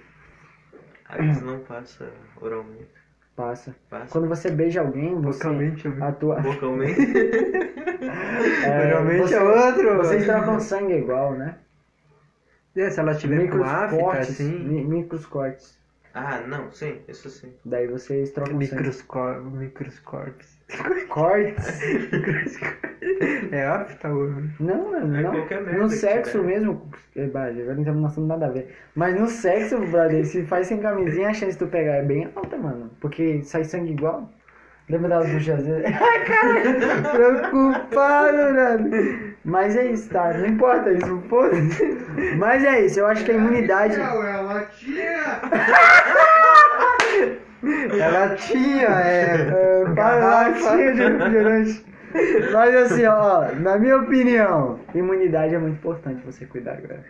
Aí 1.10 1.30
isso 1.30 1.46
não 1.46 1.60
passa 1.60 2.10
oralmente. 2.42 2.88
passa. 3.36 3.76
Passa 3.90 4.12
Quando 4.12 4.28
você 4.28 4.50
beija 4.50 4.82
alguém, 4.82 5.14
você 5.22 5.38
Vocalmente, 5.40 5.88
atua. 6.02 6.42
vocalmente. 6.42 6.96
É, 8.66 8.88
Oralmente 8.88 9.22
você, 9.22 9.36
é 9.36 9.42
outro. 9.44 9.98
Vocês 9.98 10.26
trocam 10.26 10.60
sangue 10.60 10.94
igual, 10.94 11.34
né? 11.34 11.56
É, 12.76 12.90
se 12.90 13.00
ela 13.00 13.16
tiver 13.16 13.38
com 13.38 13.44
Micros 13.44 13.68
afta, 13.68 13.98
cortes. 13.98 14.30
assim, 14.32 14.60
mi- 14.60 14.84
Micros 14.84 15.26
cortes. 15.26 15.80
Ah, 16.16 16.40
não, 16.48 16.72
sim, 16.72 17.00
isso 17.08 17.30
sim. 17.30 17.54
Daí 17.66 17.88
vocês 17.88 18.32
trocam 18.32 18.54
sangue. 18.62 18.76
microscó 18.76 19.40
microscópios. 19.42 20.56
Cortes? 21.10 21.80
É 23.52 23.66
afta, 23.68 24.08
mano. 24.10 24.52
Não, 24.60 24.92
mano, 24.92 25.16
É 25.18 25.22
não. 25.22 25.32
qualquer 25.32 25.62
merda 25.62 25.80
No 25.80 25.90
sexo 25.90 26.40
tiver. 26.40 26.44
mesmo. 26.48 26.90
eh, 27.16 27.28
bah, 27.28 27.46
Agora 27.46 27.74
não 27.74 27.80
estamos 27.82 28.02
mostrando 28.02 28.28
nada 28.28 28.46
a 28.48 28.50
ver. 28.50 28.76
Mas 28.96 29.20
no 29.20 29.28
sexo, 29.28 29.78
brother, 29.88 30.26
se 30.26 30.44
faz 30.46 30.68
sem 30.68 30.80
camisinha, 30.80 31.30
a 31.30 31.34
chance 31.34 31.54
de 31.54 31.60
tu 31.60 31.68
pegar 31.68 31.98
é 31.98 32.04
bem 32.04 32.28
alta, 32.36 32.58
mano. 32.58 32.90
Porque 33.00 33.44
sai 33.44 33.64
sangue 33.64 33.92
igual. 33.94 34.32
Lembra 34.90 35.10
das 35.10 35.30
buchas 35.30 35.60
às 35.60 35.66
vezes? 35.68 35.86
Ai, 35.86 36.26
cara, 36.26 37.12
preocupado, 37.14 38.38
brother. 38.54 39.35
Mas 39.46 39.76
é 39.78 39.86
isso, 39.86 40.10
tá? 40.10 40.34
Não 40.34 40.48
importa 40.48 40.92
isso, 40.92 41.24
foda-se. 41.30 41.98
Mas 42.40 42.64
é 42.64 42.82
isso, 42.84 43.00
eu 43.00 43.06
acho 43.06 43.24
que 43.24 43.32
a 43.32 43.36
imunidade. 43.36 43.96
Ela 48.00 48.36
tinha, 48.36 48.88
é. 48.88 49.48
É, 49.52 49.84
latinha 49.96 50.94
de 50.94 51.04
refrigerante. 51.04 51.86
Mas 52.52 52.76
assim, 52.76 53.06
ó, 53.06 53.46
na 53.60 53.78
minha 53.78 53.98
opinião, 53.98 54.80
imunidade 54.96 55.54
é 55.54 55.60
muito 55.60 55.76
importante 55.76 56.26
você 56.26 56.46
cuidar 56.46 56.74
agora. 56.74 57.04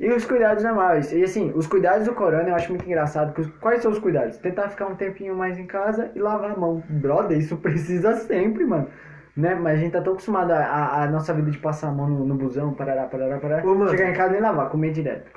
E 0.00 0.10
os 0.10 0.24
cuidados 0.24 0.64
normais. 0.64 1.12
E 1.12 1.22
assim, 1.22 1.52
os 1.54 1.66
cuidados 1.66 2.06
do 2.06 2.14
corona 2.14 2.48
eu 2.48 2.54
acho 2.54 2.70
muito 2.70 2.86
engraçado. 2.86 3.34
Quais 3.60 3.82
são 3.82 3.92
os 3.92 3.98
cuidados? 3.98 4.38
Tentar 4.38 4.70
ficar 4.70 4.86
um 4.86 4.94
tempinho 4.94 5.36
mais 5.36 5.58
em 5.58 5.66
casa 5.66 6.10
e 6.14 6.18
lavar 6.18 6.52
a 6.52 6.56
mão. 6.56 6.82
Brother, 6.88 7.36
isso 7.36 7.56
precisa 7.58 8.14
sempre, 8.14 8.64
mano. 8.64 8.88
Né? 9.36 9.54
Mas 9.54 9.78
a 9.78 9.80
gente 9.80 9.92
tá 9.92 10.02
tão 10.02 10.12
acostumado 10.12 10.50
a, 10.52 11.02
a, 11.02 11.08
nossa 11.08 11.32
vida 11.32 11.50
de 11.50 11.58
passar 11.58 11.88
a 11.88 11.92
mão 11.92 12.08
no, 12.08 12.24
no 12.26 12.34
busão, 12.34 12.74
parará, 12.74 13.04
parará, 13.04 13.38
parará. 13.38 13.66
Ô, 13.66 13.74
mano. 13.74 13.90
Chegar 13.90 14.10
em 14.10 14.14
casa 14.14 14.36
e 14.36 14.40
lavar, 14.40 14.68
comer 14.68 14.92
direto. 14.92 15.30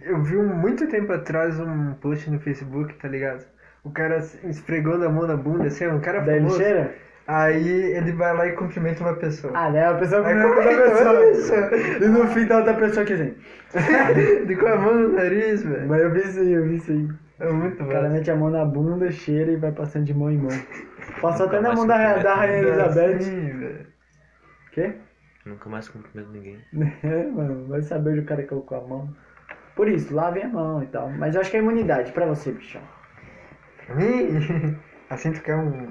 Eu 0.00 0.22
vi 0.22 0.36
muito 0.36 0.88
tempo 0.88 1.12
atrás 1.12 1.60
um 1.60 1.92
post 1.94 2.30
no 2.30 2.40
Facebook, 2.40 2.94
tá 2.94 3.08
ligado? 3.08 3.44
O 3.84 3.90
cara 3.90 4.18
esfregando 4.44 5.04
a 5.04 5.08
mão 5.08 5.26
na 5.26 5.36
bunda, 5.36 5.66
assim, 5.66 5.86
um 5.86 6.00
cara 6.00 6.18
ele 6.18 6.40
famoso. 6.40 6.56
cheira? 6.56 6.94
Aí 7.26 7.68
ele 7.68 8.12
vai 8.12 8.34
lá 8.34 8.46
e 8.46 8.52
cumprimenta 8.52 9.02
uma 9.02 9.14
pessoa. 9.14 9.52
Ah, 9.56 9.70
né? 9.70 9.86
A 9.86 9.94
pessoa 9.94 10.22
cumprimenta 10.22 10.48
outra 10.48 11.22
pessoa. 11.22 11.68
pessoa. 11.68 11.76
E 12.00 12.08
no 12.08 12.26
fim 12.28 12.46
tá 12.46 12.58
outra 12.58 12.74
pessoa 12.74 13.02
aqui 13.02 13.12
assim. 13.12 13.34
De 14.46 14.56
com 14.56 14.66
a 14.66 14.76
mão 14.76 14.94
no 14.94 15.08
nariz, 15.14 15.62
velho. 15.62 15.88
Mas 15.88 16.02
eu 16.02 16.10
vi 16.10 16.20
aí, 16.20 16.52
eu 16.52 16.64
vi 16.64 16.82
aí. 16.88 17.08
É 17.42 17.50
muito 17.50 17.82
O 17.82 17.88
cara 17.88 18.08
bom. 18.08 18.14
mete 18.14 18.30
a 18.30 18.36
mão 18.36 18.50
na 18.50 18.64
bunda, 18.64 19.10
cheira 19.10 19.50
e 19.50 19.56
vai 19.56 19.72
passando 19.72 20.04
de 20.04 20.14
mão 20.14 20.30
em 20.30 20.38
mão. 20.38 20.50
Passou 21.20 21.46
até 21.46 21.60
na 21.60 21.72
mão 21.74 21.86
da, 21.86 22.18
da 22.18 22.34
Rainha. 22.36 22.58
Elizabeth. 22.58 23.20
Sim. 23.20 23.86
Quê? 24.72 24.94
Nunca 25.44 25.68
mais 25.68 25.88
cumprimento 25.88 26.30
ninguém. 26.30 26.58
É, 27.02 27.24
mano, 27.26 27.66
vai 27.66 27.82
saber 27.82 28.14
do 28.20 28.24
cara 28.26 28.42
que 28.42 28.48
colocou 28.48 28.78
a 28.78 28.86
mão. 28.86 29.16
Por 29.74 29.88
isso, 29.88 30.14
lavem 30.14 30.44
a 30.44 30.48
mão 30.48 30.82
e 30.82 30.86
tal. 30.86 31.10
Mas 31.10 31.34
eu 31.34 31.40
acho 31.40 31.50
que 31.50 31.56
é 31.56 31.60
imunidade 31.60 32.12
pra 32.12 32.26
você, 32.26 32.52
bichão. 32.52 32.82
Pra 33.86 33.96
mim, 33.96 34.78
assim, 35.10 35.32
tu 35.32 35.42
quer 35.42 35.56
um, 35.56 35.88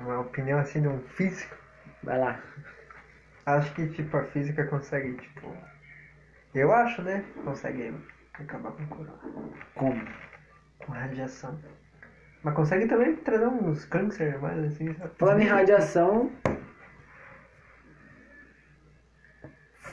uma 0.00 0.20
opinião 0.20 0.58
assim 0.60 0.80
de 0.82 0.88
um 0.88 1.00
físico? 1.00 1.56
Vai 2.04 2.18
lá. 2.18 2.40
Acho 3.44 3.74
que, 3.74 3.88
tipo, 3.88 4.16
a 4.16 4.22
física 4.24 4.64
consegue, 4.66 5.14
tipo... 5.14 5.52
Eu 6.54 6.72
acho, 6.72 7.02
né? 7.02 7.24
Consegue 7.44 7.92
acabar 8.34 8.70
com 8.72 8.82
o 8.84 8.86
corona. 8.86 9.18
Como? 9.74 10.00
Com 10.86 10.92
radiação. 10.92 11.58
Mas 12.42 12.54
consegue 12.54 12.86
também 12.86 13.14
trazer 13.16 13.46
uns 13.46 13.84
câncer 13.84 14.38
mais, 14.40 14.58
assim, 14.64 14.92
sabe? 14.94 15.10
Falando 15.16 15.40
em 15.40 15.46
radiação, 15.46 16.32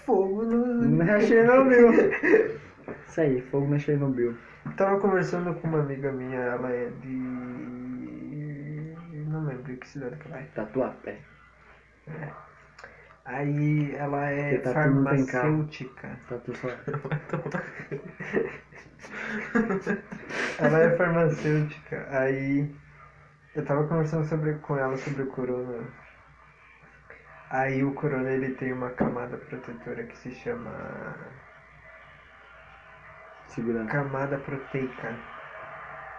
Fogo 0.09 0.43
no... 0.43 0.89
na 0.97 1.19
Chernobyl. 1.21 1.91
Isso 3.07 3.21
aí, 3.21 3.41
fogo 3.41 3.67
na 3.67 3.77
Chernobyl. 3.77 4.35
Tava 4.75 4.99
conversando 4.99 5.53
com 5.53 5.67
uma 5.67 5.81
amiga 5.81 6.11
minha, 6.11 6.39
ela 6.39 6.71
é 6.71 6.89
de... 7.01 7.09
Não 9.27 9.45
lembro 9.45 9.77
que 9.77 9.87
cidade 9.87 10.15
que 10.15 10.27
ela 10.27 10.39
é. 10.39 10.43
Tatuapé. 10.55 11.19
Aí 13.33 13.93
ela 13.93 14.25
é 14.29 14.47
Porque 14.47 14.57
tatu 14.59 14.89
não 14.89 15.05
tem 15.05 15.25
carro. 15.25 15.65
farmacêutica. 15.67 16.19
Tatu 16.27 16.53
só. 16.53 16.67
Ela 20.57 20.79
é 20.81 20.91
farmacêutica. 20.91 22.05
Aí 22.09 22.67
eu 23.55 23.65
tava 23.65 23.87
conversando 23.87 24.25
sobre, 24.25 24.55
com 24.55 24.77
ela 24.77 24.97
sobre 24.97 25.23
o 25.23 25.27
corona. 25.27 25.87
Aí 27.49 27.83
o 27.83 27.93
corona 27.93 28.31
ele 28.31 28.51
tem 28.51 28.71
uma 28.71 28.91
camada 28.91 29.37
protetora 29.37 30.05
que 30.05 30.17
se 30.17 30.31
chama 30.31 30.71
Segurando. 33.47 33.89
camada 33.91 34.37
proteica. 34.37 35.17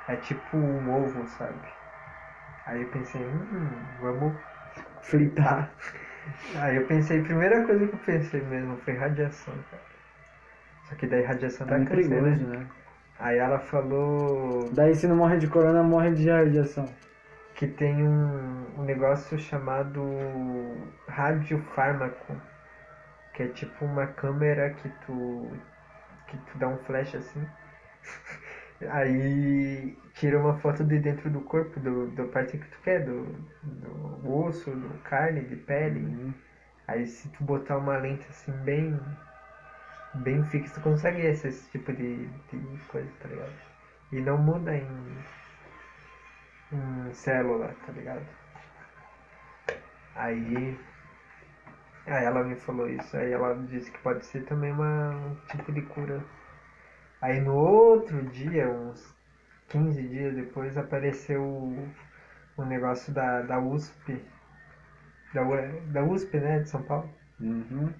É 0.06 0.16
tipo 0.16 0.58
um 0.58 0.90
ovo, 0.90 1.26
sabe? 1.26 1.68
Aí 2.66 2.82
eu 2.82 2.90
pensei, 2.90 3.26
hum, 3.26 3.84
vamos. 4.00 4.34
Fritar. 5.02 5.70
Aí 6.56 6.76
eu 6.76 6.86
pensei, 6.86 7.20
a 7.20 7.24
primeira 7.24 7.64
coisa 7.64 7.86
que 7.86 7.94
eu 7.94 7.98
pensei 8.00 8.40
mesmo 8.42 8.76
foi 8.78 8.94
radiação, 8.94 9.54
cara. 9.70 9.82
Só 10.88 10.94
que 10.96 11.06
daí 11.06 11.22
radiação 11.22 11.66
Tá 11.66 11.72
dá 11.72 11.76
muito 11.76 11.90
câncer, 11.90 12.08
perigoso, 12.08 12.46
né? 12.46 12.58
né? 12.58 12.66
Aí 13.18 13.38
ela 13.38 13.58
falou 13.58 14.68
Daí 14.72 14.94
se 14.94 15.06
não 15.06 15.16
morre 15.16 15.36
de 15.38 15.46
corona, 15.46 15.82
morre 15.82 16.12
de 16.14 16.28
radiação. 16.28 16.86
que 17.54 17.66
tem 17.66 18.02
um, 18.02 18.66
um 18.78 18.84
negócio 18.84 19.38
chamado 19.38 20.02
radiofármaco, 21.08 22.34
que 23.34 23.42
é 23.44 23.48
tipo 23.48 23.84
uma 23.84 24.06
câmera 24.06 24.70
que 24.70 24.88
tu 25.06 25.50
que 26.26 26.36
tu 26.38 26.58
dá 26.58 26.68
um 26.68 26.78
flash 26.78 27.14
assim. 27.14 27.44
Aí 28.88 29.96
tira 30.14 30.38
uma 30.38 30.58
foto 30.58 30.84
de 30.84 30.98
dentro 30.98 31.30
do 31.30 31.40
corpo, 31.42 31.78
do, 31.80 32.08
do 32.08 32.28
parte 32.28 32.58
que 32.58 32.68
tu 32.68 32.78
quer, 32.82 33.04
do, 33.04 33.24
do 33.62 34.34
osso, 34.34 34.70
do 34.70 34.98
carne, 35.02 35.42
de 35.42 35.56
pele. 35.56 36.34
Aí 36.88 37.06
se 37.06 37.28
tu 37.28 37.44
botar 37.44 37.78
uma 37.78 37.96
lente 37.98 38.26
assim 38.30 38.52
bem 38.64 38.98
bem 40.14 40.44
fixa, 40.44 40.74
tu 40.74 40.80
consegue 40.80 41.20
esse, 41.22 41.48
esse 41.48 41.70
tipo 41.70 41.92
de, 41.92 42.26
de 42.26 42.78
coisa, 42.88 43.08
tá 43.20 43.28
ligado? 43.28 43.52
E 44.12 44.20
não 44.20 44.38
muda 44.38 44.74
em 44.76 44.86
em 46.72 47.12
célula, 47.12 47.74
tá 47.86 47.92
ligado? 47.92 48.26
Aí, 50.14 50.78
aí 52.06 52.24
ela 52.24 52.42
me 52.44 52.56
falou 52.56 52.88
isso, 52.88 53.16
aí 53.16 53.32
ela 53.32 53.54
disse 53.66 53.90
que 53.90 53.98
pode 53.98 54.24
ser 54.26 54.44
também 54.44 54.72
uma, 54.72 55.10
um 55.10 55.34
tipo 55.48 55.72
de 55.72 55.82
cura. 55.82 56.22
Aí 57.20 57.40
no 57.40 57.54
outro 57.54 58.22
dia, 58.30 58.68
uns 58.68 59.14
15 59.68 60.02
dias 60.08 60.34
depois, 60.34 60.76
apareceu 60.76 61.42
o, 61.42 61.88
o 62.56 62.64
negócio 62.64 63.12
da, 63.12 63.42
da 63.42 63.60
USP, 63.60 64.20
da, 65.34 65.42
da 65.92 66.02
USP, 66.04 66.38
né, 66.40 66.60
de 66.60 66.70
São 66.70 66.82
Paulo, 66.82 67.08
Uhum. 67.40 67.92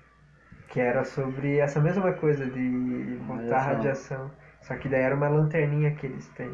que 0.69 0.81
era 0.81 1.05
sobre 1.05 1.59
essa 1.59 1.81
mesma 1.81 2.13
coisa 2.13 2.47
de 2.47 3.17
botar 3.27 3.63
Radiação. 3.63 3.75
radiação. 3.75 4.31
Só 4.63 4.77
que 4.77 4.89
daí 4.89 5.03
era 5.03 5.15
uma 5.15 5.29
lanterninha 5.29 5.95
que 5.95 6.07
eles 6.07 6.29
têm. 6.31 6.51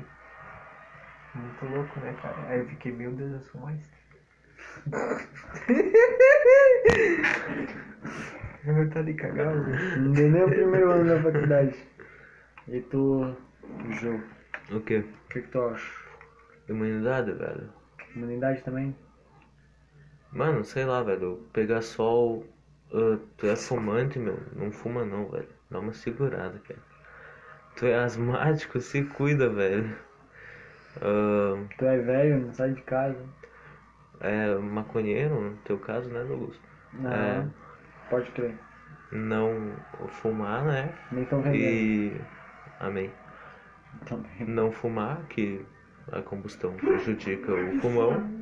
Muito 1.34 1.66
louco, 1.66 2.00
né, 2.00 2.14
cara? 2.22 2.36
Aí 2.48 2.58
eu 2.60 2.66
fiquei, 2.66 2.92
meu 2.92 3.12
Deus, 3.12 3.32
eu 3.32 3.40
sou 3.40 3.60
mais. 3.60 3.90
eu 8.66 8.90
tô 8.90 9.02
de 9.02 9.14
cagar, 9.14 9.52
velho. 9.54 10.00
Não 10.02 10.12
deu 10.12 10.30
nem 10.30 10.42
o 10.44 10.48
primeiro 10.48 10.90
ano 10.92 11.08
da 11.08 11.22
faculdade. 11.22 11.74
E 12.68 12.80
tu, 12.80 13.34
Jô, 14.00 14.20
O 14.70 14.80
quê? 14.80 14.98
o 14.98 15.28
que, 15.28 15.42
que 15.42 15.48
tu 15.48 15.60
acha? 15.60 15.90
Imunidade, 16.68 17.32
velho. 17.32 17.72
Imunidade 18.14 18.62
também? 18.62 18.94
Mano, 20.32 20.64
sei 20.64 20.84
lá, 20.84 21.02
velho. 21.02 21.48
Pegar 21.52 21.82
sol. 21.82 22.44
ah, 22.92 23.18
tu 23.36 23.46
é 23.46 23.56
fumante, 23.56 24.18
meu. 24.18 24.38
Não 24.54 24.70
fuma 24.70 25.04
não, 25.04 25.28
velho. 25.30 25.48
Dá 25.70 25.80
uma 25.80 25.92
segurada, 25.92 26.58
cara. 26.60 26.80
Tu 27.76 27.86
é 27.86 27.96
asmático, 27.96 28.80
se 28.80 29.04
cuida, 29.04 29.48
velho. 29.48 29.96
Ah, 31.00 31.66
Tu 31.78 31.84
é 31.84 31.98
velho, 31.98 32.46
não 32.46 32.52
sai 32.54 32.72
de 32.72 32.82
casa. 32.82 33.24
é 34.20 34.54
maconheiro, 34.56 35.40
no 35.40 35.56
teu 35.58 35.78
caso, 35.78 36.08
né, 36.10 36.24
Douglas? 36.24 36.58
Não, 36.92 37.12
É. 37.12 37.46
pode 38.10 38.30
crer. 38.32 38.58
Não 39.12 39.76
fumar, 40.08 40.64
né? 40.64 40.94
Nem 41.12 41.24
tão 41.26 41.40
vendendo. 41.42 41.58
E. 41.58 42.20
Amém. 42.80 43.10
Também. 44.06 44.30
Não 44.46 44.70
fumar, 44.70 45.20
que 45.28 45.60
a 46.12 46.20
combustão 46.22 46.72
prejudica 46.74 47.52
o 47.52 47.78
pulmão. 47.80 48.36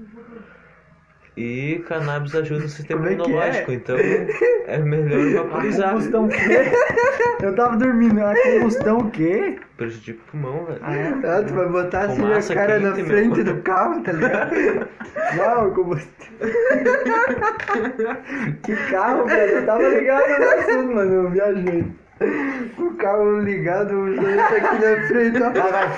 E 1.36 1.82
cannabis 1.88 2.32
ajuda 2.34 2.64
o 2.64 2.68
sistema 2.68 3.06
é 3.10 3.14
que 3.16 3.20
é? 3.22 3.24
imunológico, 3.24 3.72
então 3.72 3.96
é 3.98 4.78
melhor 4.78 5.40
A 5.40 5.42
vaporizar. 5.42 5.90
combustão 5.90 6.26
o 6.26 6.28
quê? 6.28 6.38
Eu 7.42 7.54
tava 7.56 7.76
dormindo. 7.76 8.20
A 8.24 8.32
combustão 8.40 8.98
o 8.98 9.10
quê? 9.10 9.58
Prejudica 9.76 10.20
o 10.22 10.30
pulmão, 10.30 10.64
velho. 10.64 10.78
Ah, 10.82 11.42
tu 11.44 11.54
vai 11.54 11.68
botar 11.68 12.02
assim 12.02 12.22
a 12.22 12.40
cara 12.54 12.78
na 12.78 12.92
quente, 12.92 13.02
meu. 13.02 13.10
frente 13.10 13.42
do 13.42 13.60
carro, 13.62 14.00
tá 14.04 14.12
ligado? 14.12 14.54
Não, 15.36 15.74
combustão. 15.74 16.28
que 18.62 18.76
carro, 18.92 19.26
velho? 19.26 19.52
Eu 19.54 19.66
tava 19.66 19.88
ligado 19.88 20.38
no 20.38 20.48
assunto, 20.50 20.94
mano. 20.94 21.12
Eu 21.14 21.30
viajei. 21.30 21.84
O 22.78 22.94
carro 22.96 23.40
ligado, 23.40 23.92
o 23.92 24.14
joelho 24.14 24.36
tá 24.36 24.56
aqui 24.56 24.84
na 24.84 25.08
frente, 25.08 25.42
ó. 25.42 25.50
Vai, 25.50 25.72
vai. 25.72 25.88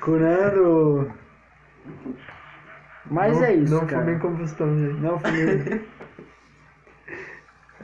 Curando. 0.00 1.12
Mas 3.10 3.36
não, 3.36 3.44
é 3.44 3.54
isso, 3.54 3.74
Não 3.74 3.86
cara. 3.86 4.02
fumem 4.02 4.18
combustão, 4.18 4.78
gente. 4.78 5.00
Não 5.00 5.18
fumei. 5.18 5.86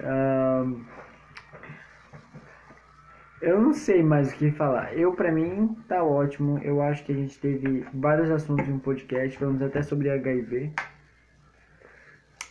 Ahn, 0.05 0.83
eu 3.41 3.61
não 3.61 3.73
sei 3.73 4.03
mais 4.03 4.33
o 4.33 4.37
que 4.37 4.51
falar. 4.53 4.97
Eu, 4.97 5.13
pra 5.15 5.33
mim, 5.33 5.77
tá 5.89 6.03
ótimo. 6.05 6.59
Eu 6.63 6.81
acho 6.81 7.05
que 7.05 7.13
a 7.13 7.15
gente 7.15 7.39
teve 7.41 7.85
vários 7.93 8.31
assuntos 8.31 8.69
em 8.69 8.73
um 8.73 8.79
podcast. 8.79 9.37
Falamos 9.39 9.63
até 9.63 9.83
sobre 9.83 10.11
HIV. 10.11 10.73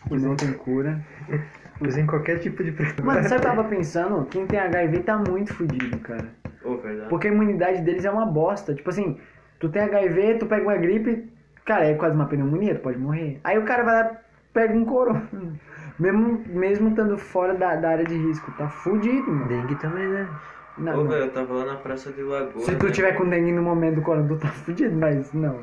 Que 0.08 0.16
não 0.18 0.36
tem 0.36 0.52
cura. 0.54 1.02
Usem 1.82 2.06
qualquer 2.06 2.40
tipo 2.40 2.64
de 2.64 2.72
preparado. 2.72 3.06
Mano, 3.06 3.24
sabe 3.24 3.36
o 3.36 3.40
que 3.42 3.48
eu 3.48 3.50
tava 3.50 3.64
pensando? 3.64 4.26
Quem 4.26 4.46
tem 4.46 4.60
HIV 4.60 5.00
tá 5.00 5.18
muito 5.18 5.54
fudido, 5.54 5.98
cara. 6.00 6.30
Ô, 6.64 6.78
verdade. 6.78 7.10
Porque 7.10 7.28
a 7.28 7.32
imunidade 7.32 7.82
deles 7.82 8.06
é 8.06 8.12
uma 8.12 8.26
bosta. 8.26 8.74
Tipo 8.76 8.90
assim, 8.90 9.18
tu 9.60 9.70
tem 9.70 9.82
HIV, 9.82 10.36
tu 10.36 10.46
pega 10.46 10.64
uma 10.64 10.78
gripe, 10.78 11.28
cara, 11.66 11.86
é 11.86 11.96
quase 11.96 12.16
uma 12.16 12.26
pneumonia, 12.28 12.76
tu 12.76 12.82
pode 12.82 13.00
morrer. 13.00 13.40
Aí 13.44 13.58
o 13.58 13.64
cara 13.66 13.84
vai 13.84 13.96
lá, 13.96 14.18
pega 14.54 14.74
um 14.74 14.86
corona. 14.86 15.28
Mesmo, 16.00 16.44
mesmo 16.48 16.90
estando 16.90 17.16
fora 17.16 17.54
da, 17.54 17.76
da 17.76 17.90
área 17.90 18.06
de 18.06 18.16
risco, 18.16 18.52
tá 18.54 18.68
fudido, 18.68 19.30
mano. 19.30 19.48
Dengue 19.48 19.76
também, 19.76 20.08
né? 20.08 20.28
Não, 20.76 20.94
Ô, 20.94 21.04
não. 21.04 21.08
velho, 21.08 21.26
eu 21.26 21.32
tava 21.32 21.54
lá 21.54 21.66
na 21.66 21.76
Praça 21.76 22.12
de 22.12 22.24
Lagoa. 22.24 22.64
Se 22.64 22.76
tu 22.76 22.88
né? 22.88 22.92
tiver 22.92 23.12
com 23.12 23.30
dengue 23.30 23.52
no 23.52 23.62
momento 23.62 23.96
do 23.96 24.02
corona, 24.02 24.28
tu 24.28 24.38
tá 24.38 24.48
fudido, 24.48 24.96
mas 24.96 25.32
não. 25.32 25.60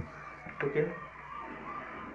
Por 0.60 0.70
quê? 0.70 0.86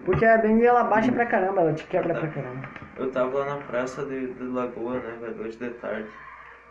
Porque 0.05 0.25
a 0.25 0.37
dengue 0.37 0.65
ela 0.65 0.83
baixa 0.83 1.11
pra 1.11 1.25
caramba, 1.25 1.61
ela 1.61 1.73
te 1.73 1.85
quebra 1.87 2.13
pra 2.13 2.27
caramba. 2.27 2.67
Eu 2.97 3.09
tava 3.11 3.39
lá 3.39 3.55
na 3.55 3.61
praça 3.65 4.05
de, 4.05 4.33
de 4.33 4.43
Lagoa, 4.43 4.99
né, 4.99 5.17
velho, 5.19 5.41
hoje 5.41 5.57
de 5.57 5.69
tarde. 5.71 6.09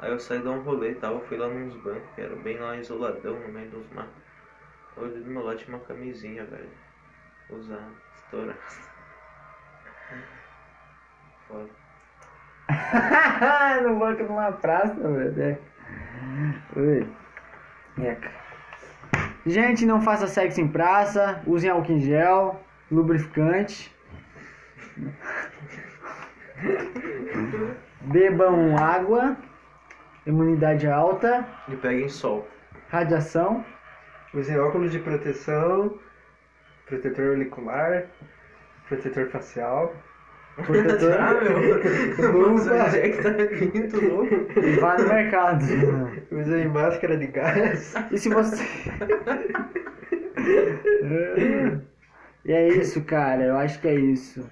Aí 0.01 0.11
eu 0.11 0.18
saí 0.18 0.41
dar 0.41 0.51
um 0.51 0.62
rolê 0.62 0.91
e 0.91 0.95
tal, 0.97 1.20
fui 1.20 1.37
lá 1.37 1.49
nos 1.49 1.74
bancos, 1.76 2.11
que 2.14 2.20
era 2.20 2.35
bem 2.37 2.59
lá 2.59 2.76
isoladão, 2.76 3.39
no 3.39 3.49
meio 3.49 3.70
dos 3.70 3.89
matos. 3.93 4.22
Olhei 4.97 5.22
do 5.22 5.30
meu 5.30 5.45
lado 5.45 5.59
tinha 5.59 5.76
uma 5.76 5.85
camisinha, 5.85 6.45
velho. 6.45 6.68
Usada, 7.51 7.80
estourada. 8.16 8.59
Foda. 11.49 11.70
no 13.83 13.99
banco 13.99 14.24
de 14.24 14.30
uma 14.30 14.53
praça, 14.53 14.95
velho. 14.95 15.59
Eca. 17.99 18.30
Gente, 19.47 19.87
não 19.87 20.01
faça 20.01 20.26
sexo 20.26 20.61
em 20.61 20.68
praça, 20.68 21.43
usem 21.47 21.70
álcool 21.70 21.93
em 21.93 22.01
gel, 22.01 22.61
lubrificante. 22.93 23.90
Bebam 28.03 28.76
água, 28.76 29.36
imunidade 30.26 30.86
alta, 30.86 31.45
E 31.68 31.76
peguem 31.76 32.09
sol. 32.09 32.47
radiação. 32.90 33.64
Usem 34.34 34.59
óculos 34.59 34.93
de 34.93 34.99
proteção, 34.99 35.99
protetor 36.86 37.28
auricular, 37.28 38.05
protetor 38.88 39.28
facial. 39.28 39.95
Protetor. 40.66 41.12
Ah, 41.18 41.34
meu! 41.34 42.51
Onde 42.51 42.99
é 42.99 43.09
que 43.11 43.22
tá 43.22 43.30
vindo, 43.30 44.09
louco? 44.09 44.34
E 44.59 44.80
vá 44.80 44.99
no 44.99 45.09
mercado. 45.09 45.64
Usem 46.30 46.68
máscara 46.68 47.16
de 47.16 47.26
gás. 47.26 47.95
E 48.11 48.18
se 48.18 48.28
você. 48.28 48.62
e 52.45 52.53
é 52.53 52.68
isso, 52.68 53.05
cara. 53.05 53.45
Eu 53.45 53.57
acho 53.57 53.80
que 53.80 53.88
é 53.88 53.95
isso. 53.95 54.49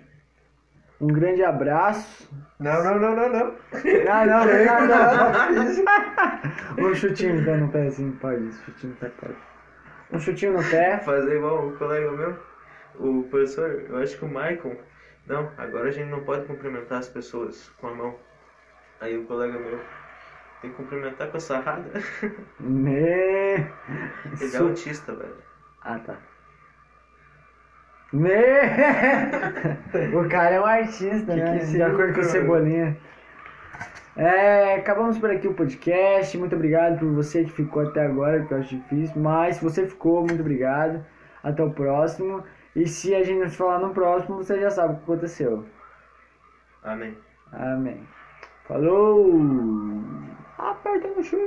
Um 1.00 1.08
grande 1.08 1.42
abraço. 1.42 2.28
Não, 2.58 2.84
não, 2.84 2.98
não, 2.98 3.16
não, 3.16 3.28
não. 3.30 3.54
Ah, 4.10 4.26
não, 4.26 4.44
não, 4.44 4.86
não, 4.86 5.64
não. 6.76 6.86
Um 6.90 6.94
chutinho 6.94 7.40
no 7.56 7.68
pé, 7.68 7.86
assim, 7.86 8.12
pode. 8.12 8.46
isso, 8.48 8.62
Chutinho 8.64 8.92
no 8.92 8.98
pé, 8.98 9.08
pode. 9.20 9.36
Um 10.12 10.18
chutinho 10.18 10.52
no 10.52 10.70
pé. 10.70 10.98
Fazer 10.98 11.36
igual 11.36 11.68
o 11.68 11.76
colega 11.76 12.10
meu, 12.12 12.38
o 12.98 13.22
professor, 13.24 13.84
eu 13.88 13.96
acho 13.98 14.18
que 14.18 14.24
o 14.24 14.28
Michael. 14.28 14.78
Não, 15.26 15.50
agora 15.56 15.88
a 15.88 15.90
gente 15.90 16.10
não 16.10 16.22
pode 16.22 16.44
cumprimentar 16.46 16.98
as 16.98 17.08
pessoas 17.08 17.70
com 17.80 17.88
a 17.88 17.94
mão. 17.94 18.16
Aí 19.00 19.16
o 19.16 19.24
colega 19.24 19.58
meu 19.58 19.80
tem 20.60 20.70
que 20.70 20.76
cumprimentar 20.76 21.28
com 21.30 21.36
a 21.38 21.40
sarrada. 21.40 21.90
Me... 22.58 22.92
Ele 24.40 24.54
é 24.54 24.58
autista, 24.58 25.14
velho. 25.14 25.36
Ah, 25.82 25.98
tá. 25.98 26.18
Me... 28.12 28.28
o 30.14 30.28
cara 30.28 30.56
é 30.56 30.60
um 30.60 30.66
artista, 30.66 31.32
Que 31.32 31.40
né? 31.40 31.58
que 31.58 31.66
De 31.66 31.82
acordo 31.82 32.14
com 32.14 32.20
o? 32.20 32.24
Cebolinha. 32.24 32.96
É, 34.16 34.74
acabamos 34.74 35.18
por 35.18 35.30
aqui 35.30 35.46
o 35.46 35.54
podcast. 35.54 36.36
Muito 36.36 36.54
obrigado 36.56 36.98
por 36.98 37.08
você 37.12 37.44
que 37.44 37.52
ficou 37.52 37.82
até 37.82 38.04
agora, 38.04 38.44
que 38.44 38.52
eu 38.52 38.58
acho 38.58 38.76
difícil. 38.76 39.20
Mas 39.20 39.56
se 39.56 39.64
você 39.64 39.86
ficou, 39.86 40.20
muito 40.20 40.40
obrigado. 40.40 41.04
Até 41.42 41.62
o 41.62 41.70
próximo. 41.70 42.42
E 42.74 42.86
se 42.86 43.14
a 43.14 43.22
gente 43.22 43.40
não 43.40 43.48
se 43.48 43.56
falar 43.56 43.78
no 43.78 43.94
próximo, 43.94 44.38
você 44.38 44.60
já 44.60 44.70
sabe 44.70 44.94
o 44.94 44.96
que 44.98 45.02
aconteceu. 45.04 45.64
Amém. 46.82 47.16
Amém. 47.52 48.00
Falou! 48.66 49.40
Aperta 50.58 51.08
no 51.08 51.22
X! 51.22 51.38